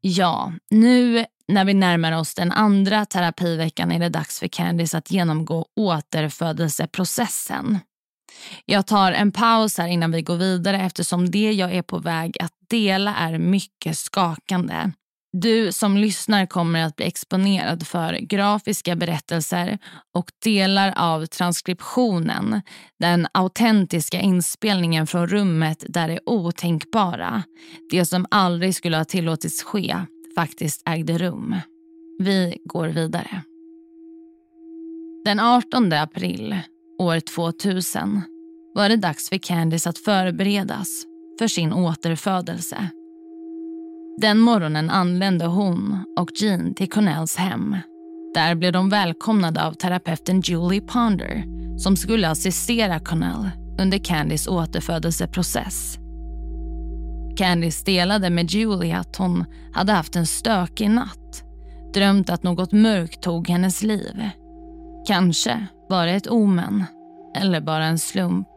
Ja, 0.00 0.52
nu 0.70 1.24
när 1.48 1.64
vi 1.64 1.74
närmar 1.74 2.12
oss 2.12 2.34
den 2.34 2.52
andra 2.52 3.04
terapiveckan 3.04 3.92
är 3.92 3.98
det 3.98 4.08
dags 4.08 4.38
för 4.38 4.48
Candice 4.48 4.98
att 4.98 5.10
genomgå 5.10 5.66
återfödelseprocessen. 5.76 7.78
Jag 8.64 8.86
tar 8.86 9.12
en 9.12 9.32
paus 9.32 9.78
här 9.78 9.86
innan 9.86 10.12
vi 10.12 10.22
går 10.22 10.36
vidare 10.36 10.80
eftersom 10.80 11.30
det 11.30 11.52
jag 11.52 11.74
är 11.74 11.82
på 11.82 11.98
väg 11.98 12.36
att 12.40 12.54
dela 12.68 13.16
är 13.16 13.38
mycket 13.38 13.98
skakande. 13.98 14.90
Du 15.32 15.72
som 15.72 15.96
lyssnar 15.96 16.46
kommer 16.46 16.84
att 16.84 16.96
bli 16.96 17.06
exponerad 17.06 17.86
för 17.86 18.14
grafiska 18.14 18.96
berättelser 18.96 19.78
och 20.14 20.30
delar 20.44 20.94
av 20.96 21.26
transkriptionen, 21.26 22.62
den 23.00 23.26
autentiska 23.32 24.20
inspelningen 24.20 25.06
från 25.06 25.26
rummet 25.26 25.84
där 25.88 26.08
det 26.08 26.20
otänkbara, 26.26 27.42
det 27.90 28.04
som 28.04 28.26
aldrig 28.30 28.74
skulle 28.74 28.96
ha 28.96 29.04
tillåtits 29.04 29.62
ske, 29.62 29.96
faktiskt 30.34 30.82
ägde 30.88 31.18
rum. 31.18 31.56
Vi 32.18 32.58
går 32.64 32.88
vidare. 32.88 33.42
Den 35.24 35.40
18 35.40 35.92
april 35.92 36.58
år 36.98 37.20
2000 37.20 38.22
var 38.74 38.88
det 38.88 38.96
dags 38.96 39.28
för 39.28 39.38
Candice 39.38 39.90
att 39.90 39.98
förberedas 39.98 41.04
för 41.38 41.48
sin 41.48 41.72
återfödelse. 41.72 42.90
Den 44.20 44.38
morgonen 44.38 44.90
anlände 44.90 45.46
hon 45.46 46.04
och 46.16 46.30
Jean 46.34 46.74
till 46.74 46.88
Connells 46.88 47.36
hem. 47.36 47.76
Där 48.34 48.54
blev 48.54 48.72
de 48.72 48.88
välkomnade 48.88 49.64
av 49.64 49.72
terapeuten 49.72 50.40
Julie 50.40 50.80
Ponder 50.80 51.44
som 51.78 51.96
skulle 51.96 52.28
assistera 52.28 53.00
Connell 53.00 53.50
under 53.80 53.98
Candys 53.98 54.48
återfödelseprocess. 54.48 55.98
Candice 57.36 57.84
delade 57.84 58.30
med 58.30 58.50
Julie 58.50 58.96
att 58.96 59.16
hon 59.16 59.44
hade 59.72 59.92
haft 59.92 60.16
en 60.16 60.26
stökig 60.26 60.90
natt. 60.90 61.44
Drömt 61.94 62.30
att 62.30 62.42
något 62.42 62.72
mörkt 62.72 63.22
tog 63.22 63.48
hennes 63.48 63.82
liv. 63.82 64.28
Kanske 65.06 65.66
var 65.88 66.06
det 66.06 66.12
ett 66.12 66.30
omen 66.30 66.84
eller 67.36 67.60
bara 67.60 67.84
en 67.84 67.98
slump. 67.98 68.48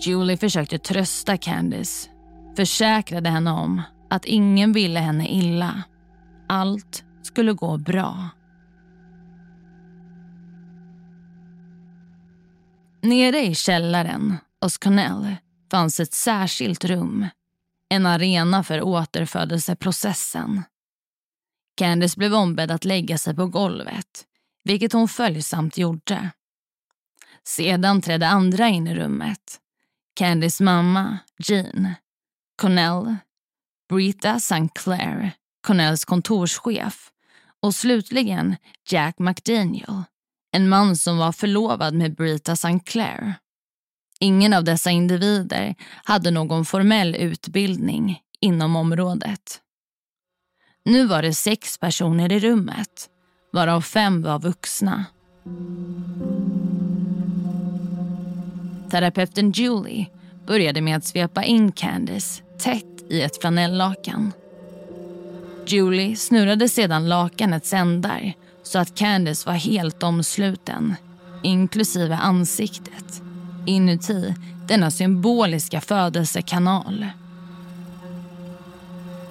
Julie 0.00 0.36
försökte 0.36 0.78
trösta 0.78 1.36
Candice, 1.36 2.08
försäkrade 2.56 3.30
henne 3.30 3.50
om 3.50 3.82
att 4.10 4.24
ingen 4.24 4.72
ville 4.72 5.00
henne 5.00 5.28
illa. 5.28 5.82
Allt 6.48 7.04
skulle 7.22 7.52
gå 7.52 7.76
bra. 7.76 8.28
Nere 13.02 13.40
i 13.40 13.54
källaren 13.54 14.36
hos 14.60 14.78
Connell 14.78 15.36
fanns 15.70 16.00
ett 16.00 16.14
särskilt 16.14 16.84
rum. 16.84 17.26
En 17.88 18.06
arena 18.06 18.62
för 18.62 18.82
återfödelseprocessen. 18.82 20.62
Candice 21.76 22.18
blev 22.18 22.34
ombedd 22.34 22.70
att 22.70 22.84
lägga 22.84 23.18
sig 23.18 23.34
på 23.34 23.46
golvet, 23.46 24.24
vilket 24.64 24.92
hon 24.92 25.08
följsamt 25.08 25.78
gjorde. 25.78 26.30
Sedan 27.44 28.02
trädde 28.02 28.28
andra 28.28 28.68
in 28.68 28.86
i 28.86 28.94
rummet. 28.94 29.60
Candys 30.14 30.60
mamma, 30.60 31.18
Jean, 31.38 31.94
Connell, 32.56 33.16
Brita 33.88 34.34
St. 34.34 34.68
Clair, 34.74 35.32
Connells 35.66 36.04
kontorschef 36.04 37.10
och 37.62 37.74
slutligen 37.74 38.56
Jack 38.88 39.18
McDaniel, 39.18 40.02
en 40.52 40.68
man 40.68 40.96
som 40.96 41.18
var 41.18 41.32
förlovad 41.32 41.94
med 41.94 42.14
Brita 42.14 42.52
St. 42.52 42.80
Clair. 42.84 43.34
Ingen 44.20 44.52
av 44.52 44.64
dessa 44.64 44.90
individer 44.90 45.74
hade 46.04 46.30
någon 46.30 46.64
formell 46.64 47.14
utbildning 47.14 48.20
inom 48.40 48.76
området. 48.76 49.60
Nu 50.84 51.06
var 51.06 51.22
det 51.22 51.34
sex 51.34 51.78
personer 51.78 52.32
i 52.32 52.40
rummet, 52.40 53.08
varav 53.52 53.80
fem 53.80 54.22
var 54.22 54.38
vuxna. 54.38 55.04
Terapeuten 58.90 59.52
Julie 59.52 60.06
började 60.46 60.80
med 60.80 60.96
att 60.96 61.04
svepa 61.04 61.44
in 61.44 61.72
Candice 61.72 62.42
tätt 62.58 62.93
i 63.08 63.22
ett 63.22 63.40
flanelllakan. 63.40 64.32
Julie 65.66 66.16
snurrade 66.16 66.68
sedan 66.68 67.08
lakanets 67.08 67.72
ändar 67.72 68.34
så 68.62 68.78
att 68.78 68.94
Candice 68.94 69.46
var 69.46 69.54
helt 69.54 70.02
omsluten, 70.02 70.94
inklusive 71.42 72.14
ansiktet, 72.16 73.22
inuti 73.66 74.34
denna 74.68 74.90
symboliska 74.90 75.80
födelsekanal. 75.80 77.06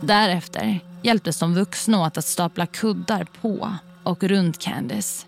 Därefter 0.02 0.80
hjälptes 1.02 1.40
de 1.40 1.54
vuxna 1.54 2.02
åt 2.02 2.18
att 2.18 2.26
stapla 2.26 2.66
kuddar 2.66 3.28
på 3.42 3.76
och 4.04 4.24
runt 4.24 4.60
Candice. 4.60 5.26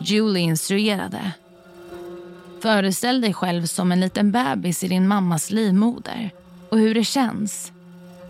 Julie 0.00 0.42
instruerade. 0.42 1.32
Föreställ 2.62 3.20
dig 3.20 3.34
själv 3.34 3.66
som 3.66 3.92
en 3.92 4.00
liten 4.00 4.32
bebis 4.32 4.84
i 4.84 4.88
din 4.88 5.08
mammas 5.08 5.50
livmoder 5.50 6.30
och 6.70 6.78
hur 6.78 6.94
det 6.94 7.04
känns. 7.04 7.72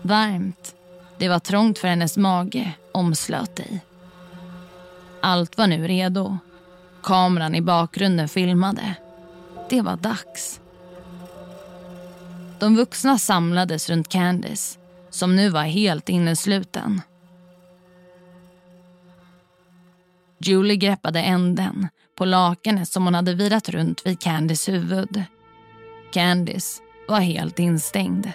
Varmt. 0.01 0.75
Det 1.17 1.29
var 1.29 1.39
trångt 1.39 1.79
för 1.79 1.87
hennes 1.87 2.17
mage, 2.17 2.73
omslöt 2.91 3.55
dig. 3.55 3.81
Allt 5.21 5.57
var 5.57 5.67
nu 5.67 5.87
redo. 5.87 6.37
Kameran 7.03 7.55
i 7.55 7.61
bakgrunden 7.61 8.29
filmade. 8.29 8.95
Det 9.69 9.81
var 9.81 9.97
dags. 9.97 10.59
De 12.59 12.75
vuxna 12.75 13.17
samlades 13.17 13.89
runt 13.89 14.09
Candice 14.09 14.79
som 15.09 15.35
nu 15.35 15.49
var 15.49 15.63
helt 15.63 16.09
innesluten. 16.09 17.01
Julie 20.37 20.75
greppade 20.75 21.21
änden 21.21 21.87
på 22.15 22.25
lakanet 22.25 22.89
som 22.89 23.05
hon 23.05 23.15
hade 23.15 23.33
virat 23.33 23.69
runt 23.69 24.05
vid 24.05 24.19
Candys 24.19 24.69
huvud. 24.69 25.23
Candice 26.13 26.81
var 27.09 27.19
helt 27.19 27.59
instängd. 27.59 28.31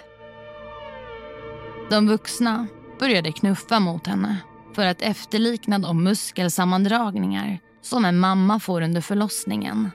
De 1.89 2.07
vuxna 2.07 2.67
började 2.99 3.31
knuffa 3.31 3.79
mot 3.79 4.07
henne 4.07 4.37
för 4.73 4.85
att 4.85 5.01
efterlikna 5.01 5.79
de 5.79 6.03
muskelsammandragningar 6.03 7.59
som 7.81 8.05
en 8.05 8.19
mamma 8.19 8.59
får 8.59 8.81
under 8.81 9.01
förlossningen. 9.01 9.91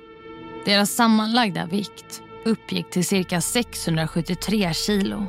Deras 0.65 0.91
sammanlagda 0.91 1.67
vikt 1.67 2.23
uppgick 2.45 2.91
till 2.91 3.05
cirka 3.05 3.41
673 3.41 4.73
kilo 4.75 5.27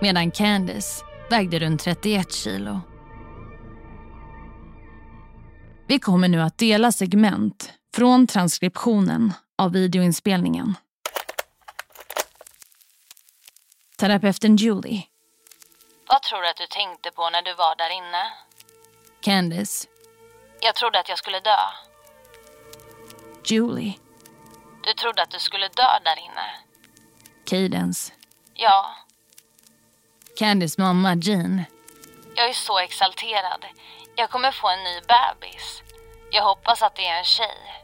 medan 0.00 0.30
Candice 0.30 1.04
vägde 1.30 1.58
runt 1.58 1.80
31 1.80 2.32
kilo. 2.32 2.80
Vi 5.86 5.98
kommer 5.98 6.28
nu 6.28 6.40
att 6.40 6.58
dela 6.58 6.92
segment 6.92 7.72
från 7.94 8.26
transkriptionen 8.26 9.32
av 9.58 9.72
videoinspelningen. 9.72 10.74
Terapeuten 13.96 14.56
Julie. 14.56 15.02
Vad 16.08 16.22
tror 16.22 16.42
du 16.42 16.48
att 16.48 16.56
du 16.56 16.66
tänkte 16.66 17.10
på 17.10 17.30
när 17.30 17.42
du 17.42 17.54
var 17.54 17.76
där 17.76 17.90
inne? 17.90 18.32
Candice. 19.20 19.88
Jag 20.60 20.74
trodde 20.74 21.00
att 21.00 21.08
jag 21.08 21.18
skulle 21.18 21.40
dö. 21.40 21.56
Julie. 23.44 23.98
Du 24.84 24.92
trodde 24.92 25.22
att 25.22 25.30
du 25.30 25.38
skulle 25.38 25.68
dö 25.68 25.98
där 26.04 26.18
inne? 26.18 26.46
Cadence. 27.46 28.12
Ja. 28.54 28.96
Candice 30.38 30.80
mamma 30.80 31.14
Jean. 31.14 31.64
Jag 32.36 32.48
är 32.48 32.52
så 32.52 32.78
exalterad. 32.78 33.64
Jag 34.16 34.30
kommer 34.30 34.52
få 34.52 34.68
en 34.68 34.84
ny 34.84 35.00
bebis. 35.00 35.82
Jag 36.30 36.42
hoppas 36.42 36.82
att 36.82 36.96
det 36.96 37.06
är 37.06 37.18
en 37.18 37.24
tjej. 37.24 37.83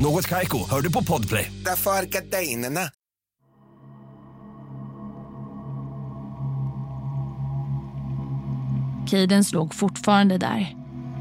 Något 0.00 0.26
Kaiko, 0.26 0.58
hör 0.70 0.80
du 0.80 0.92
på 0.92 1.04
Podplay. 1.04 1.52
Därför 1.64 1.90
är 1.90 2.02
gardinerna. 2.02 2.80
Cadence 9.10 9.54
låg 9.54 9.74
fortfarande 9.74 10.38
där. 10.38 10.76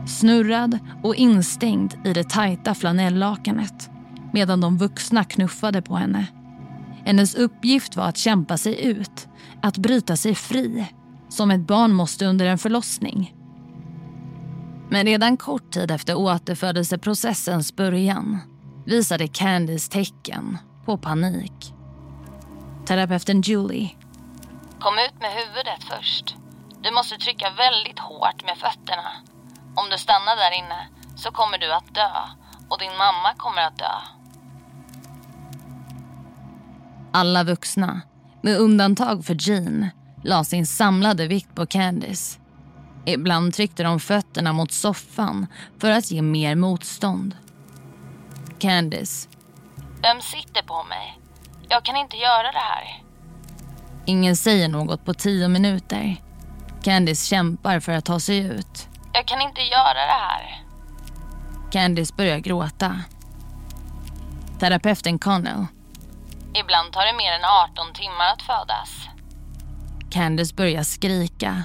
Snurrad 0.07 0.79
och 1.03 1.15
instängd 1.15 1.93
i 2.05 2.13
det 2.13 2.29
tajta 2.29 2.75
flanellakanet 2.75 3.89
medan 4.33 4.61
de 4.61 4.77
vuxna 4.77 5.23
knuffade 5.23 5.81
på 5.81 5.95
henne. 5.95 6.27
Hennes 7.05 7.35
uppgift 7.35 7.95
var 7.95 8.05
att 8.05 8.17
kämpa 8.17 8.57
sig 8.57 8.85
ut, 8.85 9.27
att 9.61 9.77
bryta 9.77 10.15
sig 10.15 10.35
fri 10.35 10.85
som 11.29 11.51
ett 11.51 11.67
barn 11.67 11.93
måste 11.93 12.25
under 12.25 12.45
en 12.45 12.57
förlossning. 12.57 13.35
Men 14.89 15.05
redan 15.05 15.37
kort 15.37 15.71
tid 15.71 15.91
efter 15.91 16.15
återfödelseprocessens 16.15 17.75
början 17.75 18.39
visade 18.87 19.27
Candice 19.27 19.91
tecken 19.91 20.57
på 20.85 20.97
panik. 20.97 21.73
Terapeuten 22.85 23.41
Julie 23.41 23.89
Kom 24.79 24.93
ut 24.93 25.21
med 25.21 25.31
huvudet 25.31 25.83
först. 25.83 26.35
Du 26.83 26.91
måste 26.91 27.15
trycka 27.15 27.49
väldigt 27.49 27.99
hårt 27.99 28.45
med 28.45 28.57
fötterna. 28.57 29.11
Om 29.75 29.89
du 29.91 29.97
stannar 29.97 30.35
där 30.35 30.57
inne 30.59 30.87
så 31.15 31.31
kommer 31.31 31.57
du 31.57 31.73
att 31.73 31.95
dö 31.95 32.11
och 32.69 32.79
din 32.79 32.97
mamma 32.97 33.33
kommer 33.37 33.61
att 33.61 33.77
dö. 33.77 33.95
Alla 37.11 37.43
vuxna, 37.43 38.01
med 38.41 38.57
undantag 38.57 39.25
för 39.25 39.37
Jean, 39.39 39.89
la 40.23 40.43
sin 40.43 40.65
samlade 40.65 41.27
vikt 41.27 41.55
på 41.55 41.65
Candice. 41.65 42.39
Ibland 43.05 43.53
tryckte 43.53 43.83
de 43.83 43.99
fötterna 43.99 44.53
mot 44.53 44.71
soffan 44.71 45.47
för 45.79 45.91
att 45.91 46.11
ge 46.11 46.21
mer 46.21 46.55
motstånd. 46.55 47.35
Candice, 48.59 49.29
Vem 50.01 50.21
sitter 50.21 50.61
på 50.61 50.83
mig? 50.83 51.19
Jag 51.69 51.85
kan 51.85 51.95
inte 51.95 52.17
göra 52.17 52.51
det 52.51 52.57
här. 52.57 53.03
ingen 54.05 54.35
säger 54.35 54.67
något 54.67 55.05
på 55.05 55.13
tio 55.13 55.47
minuter. 55.47 56.15
Candice 56.83 57.25
kämpar 57.25 57.79
för 57.79 57.91
att 57.91 58.05
ta 58.05 58.19
sig 58.19 58.37
ut. 58.37 58.87
Jag 59.13 59.27
kan 59.27 59.41
inte 59.41 59.61
göra 59.61 59.93
det 59.93 60.11
här. 60.11 60.63
Candice 61.71 62.15
börjar 62.17 62.37
gråta. 62.39 63.01
Terapeuten 64.59 65.19
Connell, 65.19 65.65
Ibland 66.53 66.93
tar 66.93 67.05
det 67.05 67.17
mer 67.17 67.31
än 67.33 67.45
18 67.71 67.93
timmar 67.93 68.33
att 68.33 68.41
födas. 68.41 68.89
Candice 70.09 70.55
börjar 70.55 70.83
skrika 70.83 71.63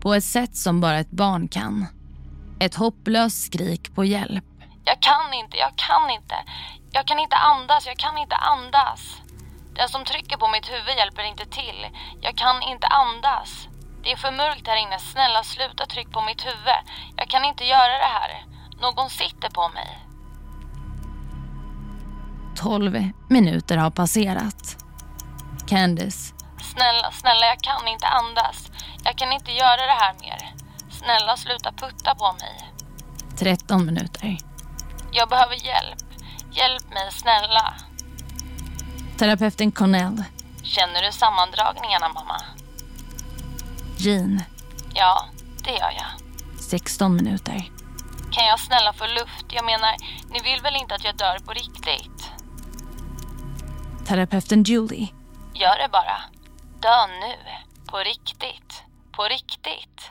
på 0.00 0.14
ett 0.14 0.24
sätt 0.24 0.56
som 0.56 0.80
bara 0.80 0.98
ett 0.98 1.10
barn 1.10 1.48
kan. 1.48 1.86
Ett 2.60 2.74
hopplöst 2.74 3.46
skrik 3.46 3.94
på 3.94 4.04
hjälp. 4.04 4.44
Jag 4.84 5.00
kan 5.00 5.34
inte, 5.34 5.56
jag 5.56 5.76
kan 5.76 6.10
inte. 6.10 6.34
Jag 6.92 7.06
kan 7.06 7.18
inte 7.18 7.36
andas, 7.36 7.86
jag 7.86 7.96
kan 7.96 8.18
inte 8.18 8.36
andas. 8.36 9.00
Den 9.74 9.88
som 9.88 10.04
trycker 10.04 10.36
på 10.36 10.48
mitt 10.48 10.70
huvud 10.70 10.96
hjälper 10.96 11.22
inte 11.22 11.46
till. 11.46 11.86
Jag 12.20 12.36
kan 12.36 12.62
inte 12.62 12.86
andas. 12.86 13.68
Det 14.02 14.12
är 14.12 14.16
för 14.16 14.30
mörkt 14.30 14.66
här 14.66 14.76
inne. 14.76 14.98
Snälla 14.98 15.42
sluta 15.44 15.86
tryck 15.86 16.12
på 16.12 16.20
mitt 16.20 16.46
huvud. 16.46 16.80
Jag 17.16 17.28
kan 17.28 17.44
inte 17.44 17.64
göra 17.64 17.98
det 17.98 18.12
här. 18.18 18.44
Någon 18.80 19.10
sitter 19.10 19.50
på 19.50 19.68
mig. 19.68 19.98
12 22.56 23.10
minuter 23.28 23.76
har 23.76 23.90
passerat. 23.90 24.76
Candice, 25.68 26.34
Snälla, 26.72 27.10
snälla, 27.10 27.46
jag 27.46 27.60
kan 27.60 27.88
inte 27.88 28.06
andas. 28.06 28.70
Jag 29.04 29.16
kan 29.18 29.32
inte 29.32 29.52
göra 29.52 29.86
det 29.86 29.92
här 29.92 30.14
mer. 30.20 30.54
Snälla 30.90 31.36
sluta 31.36 31.72
putta 31.72 32.14
på 32.14 32.32
mig. 32.32 32.72
13 33.38 33.86
minuter. 33.86 34.36
Jag 35.12 35.28
behöver 35.28 35.54
hjälp. 35.54 35.98
Hjälp 36.50 36.90
mig, 36.90 37.12
snälla. 37.12 37.74
Terapeuten 39.18 39.72
Cornell, 39.72 40.22
Känner 40.62 41.02
du 41.02 41.12
sammandragningarna, 41.12 42.08
mamma? 42.08 42.40
Jean, 43.96 44.42
Ja, 44.94 45.24
det 45.64 45.70
gör 45.70 45.92
jag. 45.96 46.60
16 46.60 47.16
minuter. 47.16 47.70
Kan 48.32 48.44
jag 48.44 48.60
snälla 48.60 48.92
få 48.92 49.06
luft? 49.06 49.46
Jag 49.48 49.64
menar, 49.64 49.96
ni 50.30 50.40
vill 50.42 50.60
väl 50.62 50.76
inte 50.76 50.94
att 50.94 51.04
jag 51.04 51.16
dör 51.16 51.38
på 51.38 51.52
riktigt? 51.52 52.30
Terapeuten 54.06 54.62
Julie, 54.62 55.08
Gör 55.54 55.78
det 55.78 55.88
bara. 55.92 56.20
Dö 56.80 57.06
nu. 57.06 57.36
På 57.86 57.98
riktigt. 57.98 58.82
På 59.12 59.22
riktigt. 59.24 60.10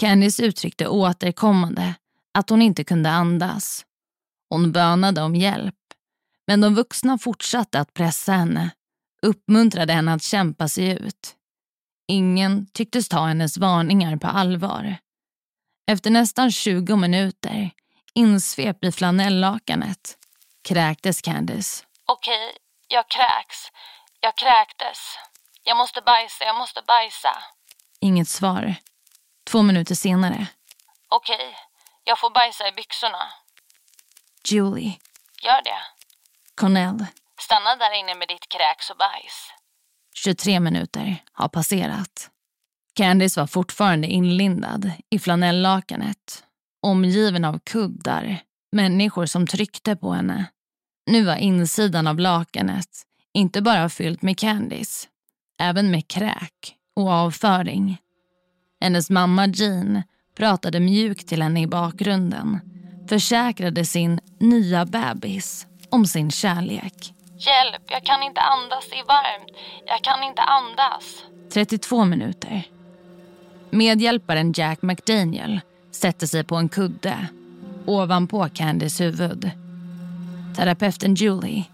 Candice 0.00 0.42
uttryckte 0.42 0.88
återkommande 0.88 1.94
att 2.34 2.50
hon 2.50 2.62
inte 2.62 2.84
kunde 2.84 3.10
andas. 3.10 3.84
Hon 4.48 4.72
bönade 4.72 5.22
om 5.22 5.36
hjälp, 5.36 5.74
men 6.46 6.60
de 6.60 6.74
vuxna 6.74 7.18
fortsatte 7.18 7.80
att 7.80 7.94
pressa 7.94 8.32
henne, 8.32 8.70
uppmuntrade 9.22 9.92
henne 9.92 10.14
att 10.14 10.22
kämpa 10.22 10.68
sig 10.68 10.90
ut. 10.90 11.36
Ingen 12.08 12.66
tycktes 12.66 13.08
ta 13.08 13.26
hennes 13.26 13.58
varningar 13.58 14.16
på 14.16 14.26
allvar. 14.26 14.96
Efter 15.90 16.10
nästan 16.10 16.50
20 16.50 16.96
minuter, 16.96 17.70
insvep 18.14 18.84
i 18.84 18.92
flanellakanet, 18.92 20.18
kräktes 20.68 21.22
Candice. 21.22 21.84
Okej, 22.06 22.52
jag 22.88 23.08
kräks. 23.08 23.58
Jag 24.20 24.36
kräktes. 24.36 24.98
Jag 25.64 25.76
måste 25.76 26.00
bajsa, 26.00 26.44
jag 26.44 26.56
måste 26.56 26.82
bajsa. 26.86 27.36
Inget 28.00 28.28
svar. 28.28 28.76
Två 29.50 29.62
minuter 29.62 29.94
senare, 29.94 30.46
Okej, 31.08 31.56
jag 32.04 32.18
får 32.18 32.30
bajsa 32.30 32.68
i 32.68 32.72
byxorna. 32.72 33.18
Julie, 34.48 34.98
Gör 35.42 35.62
det. 35.64 35.80
Cornell, 36.54 37.06
Stanna 37.40 37.76
där 37.76 38.00
inne 38.00 38.14
med 38.14 38.28
ditt 38.28 38.48
kräks 38.48 38.90
och 38.90 38.96
bajs. 38.96 39.52
23 40.14 40.60
minuter 40.60 41.16
har 41.32 41.48
passerat. 41.48 42.30
Candice 42.94 43.36
var 43.40 43.46
fortfarande 43.46 44.06
inlindad 44.08 44.92
i 45.10 45.18
flanellakanet, 45.18 46.44
omgiven 46.82 47.44
av 47.44 47.58
kuddar, 47.58 48.42
människor 48.72 49.26
som 49.26 49.46
tryckte 49.46 49.96
på 49.96 50.12
henne. 50.12 50.44
Nu 51.06 51.24
var 51.24 51.36
insidan 51.36 52.06
av 52.06 52.18
lakanet 52.18 53.06
inte 53.34 53.62
bara 53.62 53.88
fyllt 53.88 54.22
med 54.22 54.38
Candice, 54.38 55.08
även 55.60 55.90
med 55.90 56.08
kräk 56.08 56.76
och 56.96 57.10
avföring. 57.10 57.98
Hennes 58.80 59.10
mamma 59.10 59.46
Jean 59.46 60.02
pratade 60.36 60.80
mjukt 60.80 61.28
till 61.28 61.42
henne 61.42 61.60
i 61.62 61.66
bakgrunden, 61.66 62.60
försäkrade 63.08 63.84
sin 63.84 64.20
nya 64.38 64.86
bebis 64.86 65.66
om 65.90 66.06
sin 66.06 66.30
kärlek. 66.30 67.14
Hjälp, 67.38 67.82
jag 67.86 68.04
kan 68.04 68.22
inte 68.22 68.40
andas, 68.40 68.84
det 68.90 68.98
är 68.98 69.04
varmt. 69.04 69.56
Jag 69.86 70.04
kan 70.04 70.22
inte 70.22 70.42
andas. 70.42 71.24
32 71.52 72.04
minuter. 72.04 72.62
Medhjälparen 73.70 74.52
Jack 74.56 74.82
McDaniel 74.82 75.60
sätter 75.90 76.26
sig 76.26 76.44
på 76.44 76.56
en 76.56 76.68
kudde 76.68 77.26
ovanpå 77.86 78.48
Candys 78.54 79.00
huvud. 79.00 79.50
Terapeuten 80.56 81.14
Julie, 81.14 81.64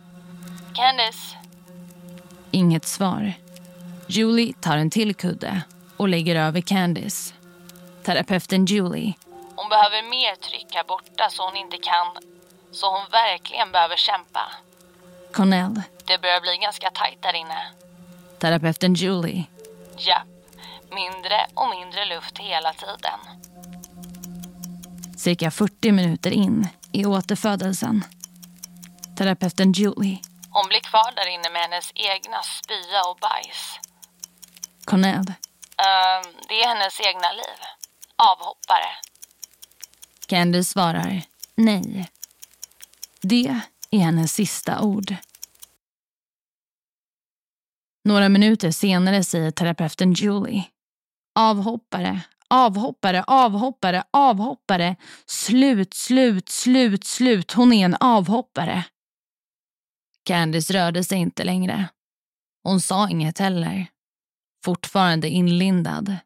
Candice, 0.74 1.36
inget 2.50 2.84
svar. 2.84 3.32
Julie 4.06 4.52
tar 4.60 4.76
en 4.76 4.90
till 4.90 5.14
kudde 5.14 5.62
och 5.96 6.08
lägger 6.08 6.36
över 6.36 6.60
Candice. 6.60 7.34
Terapeuten 8.04 8.64
Julie, 8.66 9.14
hon 9.56 9.68
behöver 9.68 10.02
mer 10.10 10.34
tryck 10.34 10.66
här 10.74 10.84
borta 10.84 11.28
så 11.30 11.44
hon 11.44 11.56
inte 11.56 11.76
kan. 11.76 12.06
Så 12.72 12.86
hon 12.90 13.06
verkligen 13.10 13.72
behöver 13.72 13.96
kämpa. 13.96 14.40
Cornell, 15.32 15.82
Det 16.06 16.18
börjar 16.22 16.40
bli 16.40 16.56
ganska 16.56 16.90
tajt 16.90 17.22
där 17.22 17.34
inne. 17.36 17.62
terapeuten 18.38 18.94
Julie, 18.94 19.44
Japp, 19.98 20.26
mindre 20.90 21.46
och 21.54 21.70
mindre 21.70 22.04
luft 22.04 22.38
hela 22.38 22.72
tiden. 22.72 23.20
cirka 25.16 25.50
40 25.50 25.92
minuter 25.92 26.30
in 26.30 26.68
i 26.92 27.04
återfödelsen. 27.06 28.04
Terapeuten 29.18 29.72
Julie, 29.72 30.18
Hon 30.50 30.68
blir 30.68 30.80
kvar 30.80 31.12
där 31.16 31.26
inne 31.28 31.50
med 31.50 31.62
hennes 31.62 31.92
egna 31.94 32.42
spya 32.42 33.00
och 33.10 33.18
bajs. 33.20 33.80
Cornell, 34.84 35.16
Ehm, 35.16 35.32
Ehm, 35.82 36.32
det 36.48 36.62
är 36.62 36.68
hennes 36.68 37.00
egna 37.00 37.32
liv. 37.32 37.60
Avhoppare. 38.16 38.88
Candice 40.26 40.70
svarar 40.70 41.22
nej. 41.54 42.10
Det 43.20 43.60
är 43.90 43.98
hennes 43.98 44.32
sista 44.32 44.80
ord. 44.80 45.14
Några 48.04 48.28
minuter 48.28 48.70
senare 48.70 49.24
säger 49.24 49.50
terapeuten 49.50 50.12
Julie. 50.12 50.64
Avhoppare, 51.38 52.20
avhoppare, 52.48 53.22
avhoppare, 53.26 54.04
avhoppare. 54.10 54.96
Slut, 55.26 55.94
slut, 55.94 56.48
slut, 56.48 57.04
slut. 57.04 57.52
Hon 57.52 57.72
är 57.72 57.84
en 57.84 57.96
avhoppare. 58.00 58.84
Candice 60.24 60.70
rörde 60.70 61.04
sig 61.04 61.18
inte 61.18 61.44
längre. 61.44 61.88
Hon 62.62 62.80
sa 62.80 63.08
inget 63.08 63.38
heller. 63.38 63.86
Fortfarande 64.66 65.28
inlindad. 65.28 66.16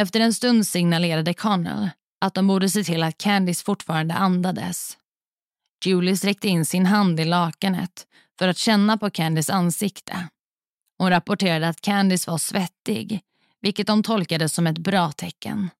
Efter 0.00 0.20
en 0.20 0.34
stund 0.34 0.66
signalerade 0.66 1.34
Connell 1.34 1.90
att 2.20 2.34
de 2.34 2.46
borde 2.46 2.68
se 2.68 2.84
till 2.84 3.02
att 3.02 3.18
Candice 3.18 3.64
fortfarande 3.64 4.14
andades. 4.14 4.98
Julie 5.84 6.16
sträckte 6.16 6.48
in 6.48 6.66
sin 6.66 6.86
hand 6.86 7.20
i 7.20 7.24
lakanet 7.24 8.06
för 8.38 8.48
att 8.48 8.58
känna 8.58 8.98
på 8.98 9.10
Candys 9.10 9.50
ansikte. 9.50 10.28
Hon 10.98 11.10
rapporterade 11.10 11.68
att 11.68 11.80
Candice 11.80 12.30
var 12.30 12.38
svettig, 12.38 13.20
vilket 13.60 13.86
de 13.86 14.02
tolkade 14.02 14.48
som 14.48 14.66
ett 14.66 14.78
bra 14.78 15.12
tecken. 15.12 15.70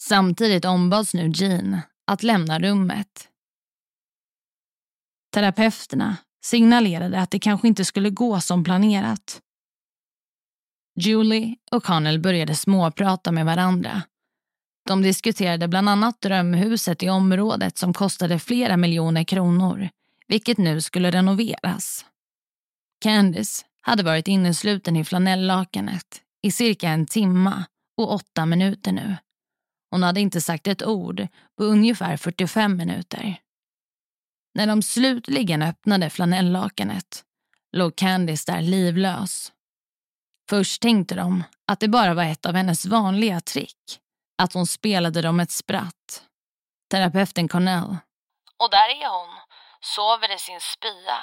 Samtidigt 0.00 0.64
ombads 0.64 1.14
nu 1.14 1.32
Jean 1.34 1.80
att 2.06 2.22
lämna 2.22 2.58
rummet. 2.58 3.28
Terapeuterna 5.34 6.16
signalerade 6.46 7.20
att 7.20 7.30
det 7.30 7.38
kanske 7.38 7.68
inte 7.68 7.84
skulle 7.84 8.10
gå 8.10 8.40
som 8.40 8.64
planerat. 8.64 9.40
Julie 11.00 11.56
och 11.70 11.84
Connell 11.84 12.20
började 12.20 12.54
småprata 12.54 13.32
med 13.32 13.46
varandra. 13.46 14.02
De 14.88 15.02
diskuterade 15.02 15.68
bland 15.68 15.88
annat 15.88 16.20
drömhuset 16.20 17.02
i 17.02 17.08
området 17.08 17.78
som 17.78 17.94
kostade 17.94 18.38
flera 18.38 18.76
miljoner 18.76 19.24
kronor, 19.24 19.88
vilket 20.28 20.58
nu 20.58 20.80
skulle 20.80 21.10
renoveras. 21.10 22.04
Candice 23.00 23.64
hade 23.80 24.02
varit 24.02 24.28
innesluten 24.28 24.96
i 24.96 25.04
flanellakanet 25.04 26.22
i 26.42 26.50
cirka 26.50 26.88
en 26.88 27.06
timma 27.06 27.64
och 27.96 28.14
åtta 28.14 28.46
minuter 28.46 28.92
nu. 28.92 29.16
Hon 29.90 30.02
hade 30.02 30.20
inte 30.20 30.40
sagt 30.40 30.66
ett 30.66 30.82
ord 30.82 31.26
på 31.58 31.64
ungefär 31.64 32.16
45 32.16 32.76
minuter. 32.76 33.40
När 34.56 34.66
de 34.66 34.82
slutligen 34.82 35.62
öppnade 35.62 36.10
flanellakanet 36.10 37.24
låg 37.72 37.96
Candice 37.96 38.52
där 38.52 38.60
livlös. 38.60 39.52
Först 40.48 40.82
tänkte 40.82 41.14
de 41.14 41.44
att 41.66 41.80
det 41.80 41.88
bara 41.88 42.14
var 42.14 42.24
ett 42.24 42.46
av 42.46 42.54
hennes 42.54 42.86
vanliga 42.86 43.40
trick. 43.40 44.00
Att 44.38 44.52
hon 44.52 44.66
spelade 44.66 45.22
dem 45.22 45.40
ett 45.40 45.50
spratt. 45.50 46.22
Terapeuten 46.90 47.48
Cornell. 47.48 47.96
Och 48.56 48.70
där 48.70 48.88
är 48.88 49.08
hon, 49.18 49.34
sover 49.80 50.34
i 50.34 50.38
sin 50.38 50.60
spya. 50.60 51.18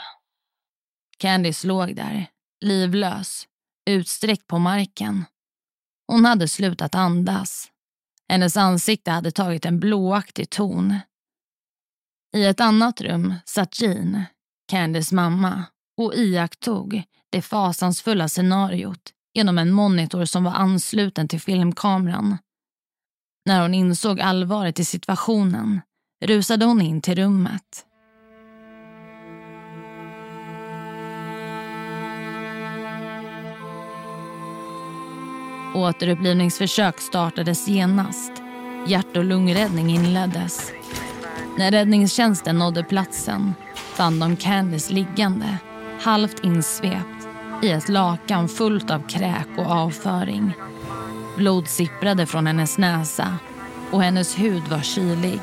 Candice 1.18 1.68
låg 1.68 1.96
där, 1.96 2.28
livlös, 2.62 3.48
utsträckt 3.86 4.48
på 4.48 4.60
marken. 4.60 5.26
Hon 6.08 6.26
hade 6.26 6.48
slutat 6.48 6.96
andas. 6.96 7.72
Hennes 8.30 8.58
ansikte 8.58 9.12
hade 9.12 9.32
tagit 9.32 9.66
en 9.66 9.80
blåaktig 9.80 10.50
ton. 10.50 11.00
I 12.36 12.46
ett 12.46 12.60
annat 12.60 13.02
rum 13.02 13.34
satt 13.46 13.82
Jean, 13.82 14.24
Candys 14.68 15.12
mamma, 15.12 15.64
och 15.98 16.16
iakttog 16.16 17.04
det 17.30 17.42
fasansfulla 17.42 18.28
scenariot 18.28 19.12
genom 19.34 19.58
en 19.58 19.72
monitor 19.72 20.26
som 20.26 20.44
var 20.44 20.52
ansluten 20.52 21.28
till 21.28 21.42
filmkameran. 21.42 22.38
När 23.46 23.62
hon 23.62 23.74
insåg 23.74 24.22
allvaret 24.22 24.80
i 24.80 24.86
situationen 24.86 25.82
rusade 26.26 26.66
hon 26.66 26.82
in 26.82 27.02
till 27.02 27.16
rummet. 27.16 27.86
Återupplivningsförsök 35.76 37.00
startades 37.00 37.68
genast. 37.68 38.32
Hjärt 38.88 39.18
och 39.18 39.24
lungräddning 39.24 39.90
inleddes. 39.90 40.72
När 41.58 41.72
räddningstjänsten 41.72 42.60
nådde 42.60 42.84
platsen 42.84 43.54
fann 43.74 44.20
de 44.20 44.36
Candice 44.36 44.94
liggande, 44.94 45.58
halvt 46.02 46.44
insvept 46.44 47.28
i 47.64 47.72
ett 47.72 47.90
lakan 47.90 48.50
fullt 48.50 48.92
av 48.92 49.08
kräk 49.08 49.48
och 49.58 49.72
avföring. 49.72 50.54
Blod 51.38 51.68
sipprade 51.68 52.26
från 52.26 52.48
hennes 52.48 52.78
näsa 52.78 53.38
och 53.92 54.04
hennes 54.04 54.40
hud 54.40 54.64
var 54.70 54.82
kylig. 54.82 55.42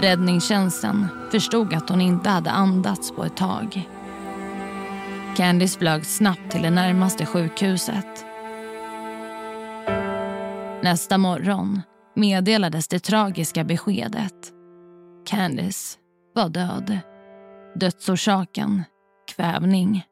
Räddningstjänsten 0.00 1.06
förstod 1.30 1.74
att 1.74 1.88
hon 1.88 2.00
inte 2.00 2.30
hade 2.30 2.50
andats 2.50 3.12
på 3.12 3.24
ett 3.24 3.36
tag. 3.36 3.88
Candice 5.36 5.78
flög 5.78 6.06
snabbt 6.06 6.50
till 6.50 6.62
det 6.62 6.70
närmaste 6.70 7.26
sjukhuset. 7.26 8.24
Nästa 10.82 11.18
morgon 11.18 11.82
meddelades 12.14 12.88
det 12.88 12.98
tragiska 12.98 13.64
beskedet. 13.64 14.54
Candice 15.26 15.98
var 16.34 16.48
död. 16.48 16.98
Dödsorsaken 17.74 18.82
kvävning. 19.36 20.04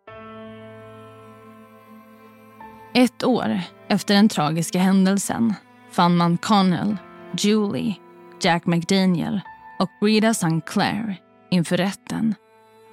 Ett 2.95 3.25
år 3.25 3.61
efter 3.89 4.15
den 4.15 4.29
tragiska 4.29 4.79
händelsen 4.79 5.55
fann 5.91 6.17
man 6.17 6.39
Connell, 6.39 6.97
Julie, 7.39 7.95
Jack 8.43 8.67
McDaniel 8.67 9.41
och 9.79 9.91
Rita 10.01 10.29
St. 10.29 10.61
Clair 10.67 11.17
inför 11.51 11.77
rätten 11.77 12.35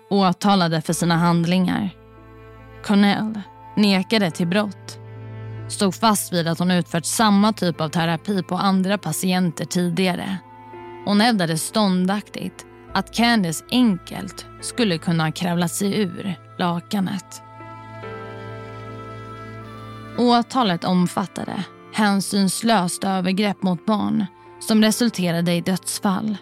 åtalade 0.09 0.81
för 0.81 0.93
sina 0.93 1.17
handlingar. 1.17 1.89
Connell 2.83 3.41
nekade 3.75 4.31
till 4.31 4.47
brott 4.47 4.99
stod 5.71 5.95
fast 5.95 6.33
vid 6.33 6.47
att 6.47 6.59
hon 6.59 6.71
utfört 6.71 7.05
samma 7.05 7.53
typ 7.53 7.81
av 7.81 7.89
terapi 7.89 8.43
på 8.43 8.55
andra 8.55 8.97
patienter 8.97 9.65
tidigare. 9.65 10.37
Hon 11.09 11.21
hävdade 11.21 11.57
ståndaktigt 11.57 12.65
att 12.93 13.13
Candice 13.13 13.65
enkelt 13.71 14.45
skulle 14.61 14.97
kunna 14.97 15.31
kravla 15.31 15.67
sig 15.67 16.01
ur 16.01 16.35
lakanet. 16.57 17.41
Åtalet 20.17 20.83
omfattade 20.83 21.63
hänsynslöst 21.93 23.03
övergrepp 23.03 23.63
mot 23.63 23.85
barn 23.85 24.25
som 24.59 24.81
resulterade 24.83 25.53
i 25.53 25.61
dödsfall. 25.61 26.37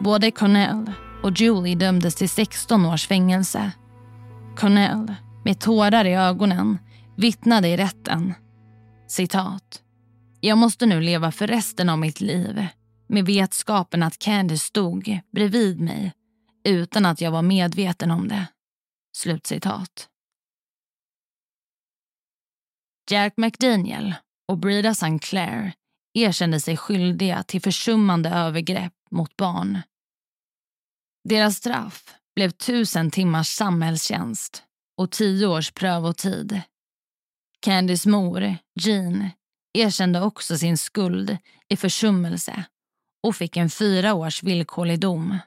Både 0.00 0.30
Cornell 0.30 0.92
och 1.22 1.40
Julie 1.40 1.76
dömdes 1.76 2.14
till 2.14 2.30
16 2.30 2.86
års 2.86 3.06
fängelse. 3.06 3.72
Cornell, 4.56 5.14
med 5.44 5.60
tårar 5.60 6.04
i 6.04 6.14
ögonen, 6.14 6.78
vittnade 7.16 7.68
i 7.68 7.76
rätten. 7.76 8.34
Citat. 9.08 9.82
Jag 10.40 10.58
måste 10.58 10.86
nu 10.86 11.00
leva 11.00 11.32
för 11.32 11.46
resten 11.46 11.88
av 11.88 11.98
mitt 11.98 12.20
liv 12.20 12.68
med 13.08 13.26
vetskapen 13.26 14.02
att 14.02 14.18
Candy 14.18 14.56
stod 14.56 15.20
bredvid 15.30 15.80
mig 15.80 16.12
utan 16.64 17.06
att 17.06 17.20
jag 17.20 17.30
var 17.30 17.42
medveten 17.42 18.10
om 18.10 18.28
det. 18.28 18.46
Slutcitat. 19.12 20.08
Jack 23.10 23.34
McDaniel 23.36 24.14
och 24.48 24.58
Brida 24.58 24.94
Sinclair 24.94 25.72
erkände 26.14 26.60
sig 26.60 26.76
skyldiga 26.76 27.42
till 27.42 27.62
försummande 27.62 28.28
övergrepp 28.30 28.92
mot 29.10 29.36
barn. 29.36 29.78
Deras 31.24 31.56
straff 31.56 32.14
blev 32.34 32.50
tusen 32.50 33.10
timmars 33.10 33.48
samhällstjänst 33.48 34.62
och 34.96 35.10
tio 35.10 35.46
års 35.46 35.72
prövotid. 35.72 36.60
Candys 37.60 38.06
mor, 38.06 38.56
Jean, 38.80 39.30
erkände 39.72 40.20
också 40.20 40.58
sin 40.58 40.78
skuld 40.78 41.38
i 41.68 41.76
försummelse 41.76 42.64
och 43.22 43.36
fick 43.36 43.56
en 43.56 43.70
fyra 43.70 44.14
års 44.14 44.42
villkorlig 44.42 45.00
dom. 45.00 45.38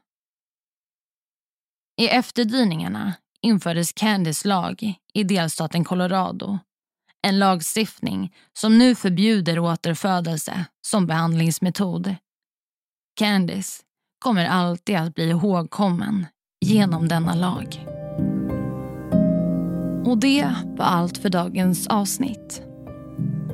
I 2.01 2.07
efterdyningarna 2.07 3.13
infördes 3.41 3.93
Candys 3.93 4.45
lag 4.45 4.93
i 5.13 5.23
delstaten 5.23 5.83
Colorado. 5.83 6.59
En 7.21 7.39
lagstiftning 7.39 8.35
som 8.53 8.77
nu 8.77 8.95
förbjuder 8.95 9.59
återfödelse 9.59 10.65
som 10.87 11.07
behandlingsmetod. 11.07 12.15
Candice 13.15 13.83
kommer 14.19 14.45
alltid 14.45 14.95
att 14.95 15.15
bli 15.15 15.29
ihågkommen 15.29 16.27
genom 16.65 17.07
denna 17.07 17.35
lag. 17.35 17.87
Och 20.05 20.17
det 20.17 20.55
var 20.65 20.85
allt 20.85 21.17
för 21.17 21.29
dagens 21.29 21.87
avsnitt. 21.87 22.70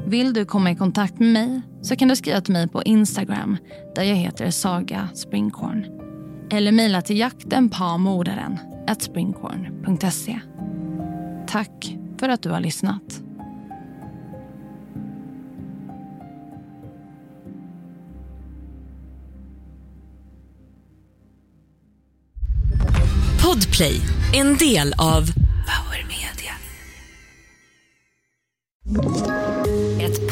Vill 0.07 0.33
du 0.33 0.45
komma 0.45 0.71
i 0.71 0.75
kontakt 0.75 1.19
med 1.19 1.33
mig 1.33 1.61
så 1.81 1.95
kan 1.95 2.07
du 2.07 2.15
skriva 2.15 2.41
till 2.41 2.53
mig 2.53 2.67
på 2.67 2.83
Instagram 2.83 3.57
där 3.95 4.03
jag 4.03 4.15
heter 4.15 4.49
Saga 4.51 5.09
Springkorn. 5.13 5.85
Eller 6.51 6.71
mejla 6.71 7.01
till 7.01 7.17
jakten 7.17 7.69
på 7.69 7.75
springkorn.se. 9.01 10.39
Tack 11.47 11.97
för 12.19 12.29
att 12.29 12.41
du 12.41 12.49
har 12.49 12.59
lyssnat. 12.59 13.21
Podplay, 23.43 24.01
en 24.33 24.57
del 24.57 24.93
av 24.93 25.21
Power 25.67 26.05
Media 26.07 26.53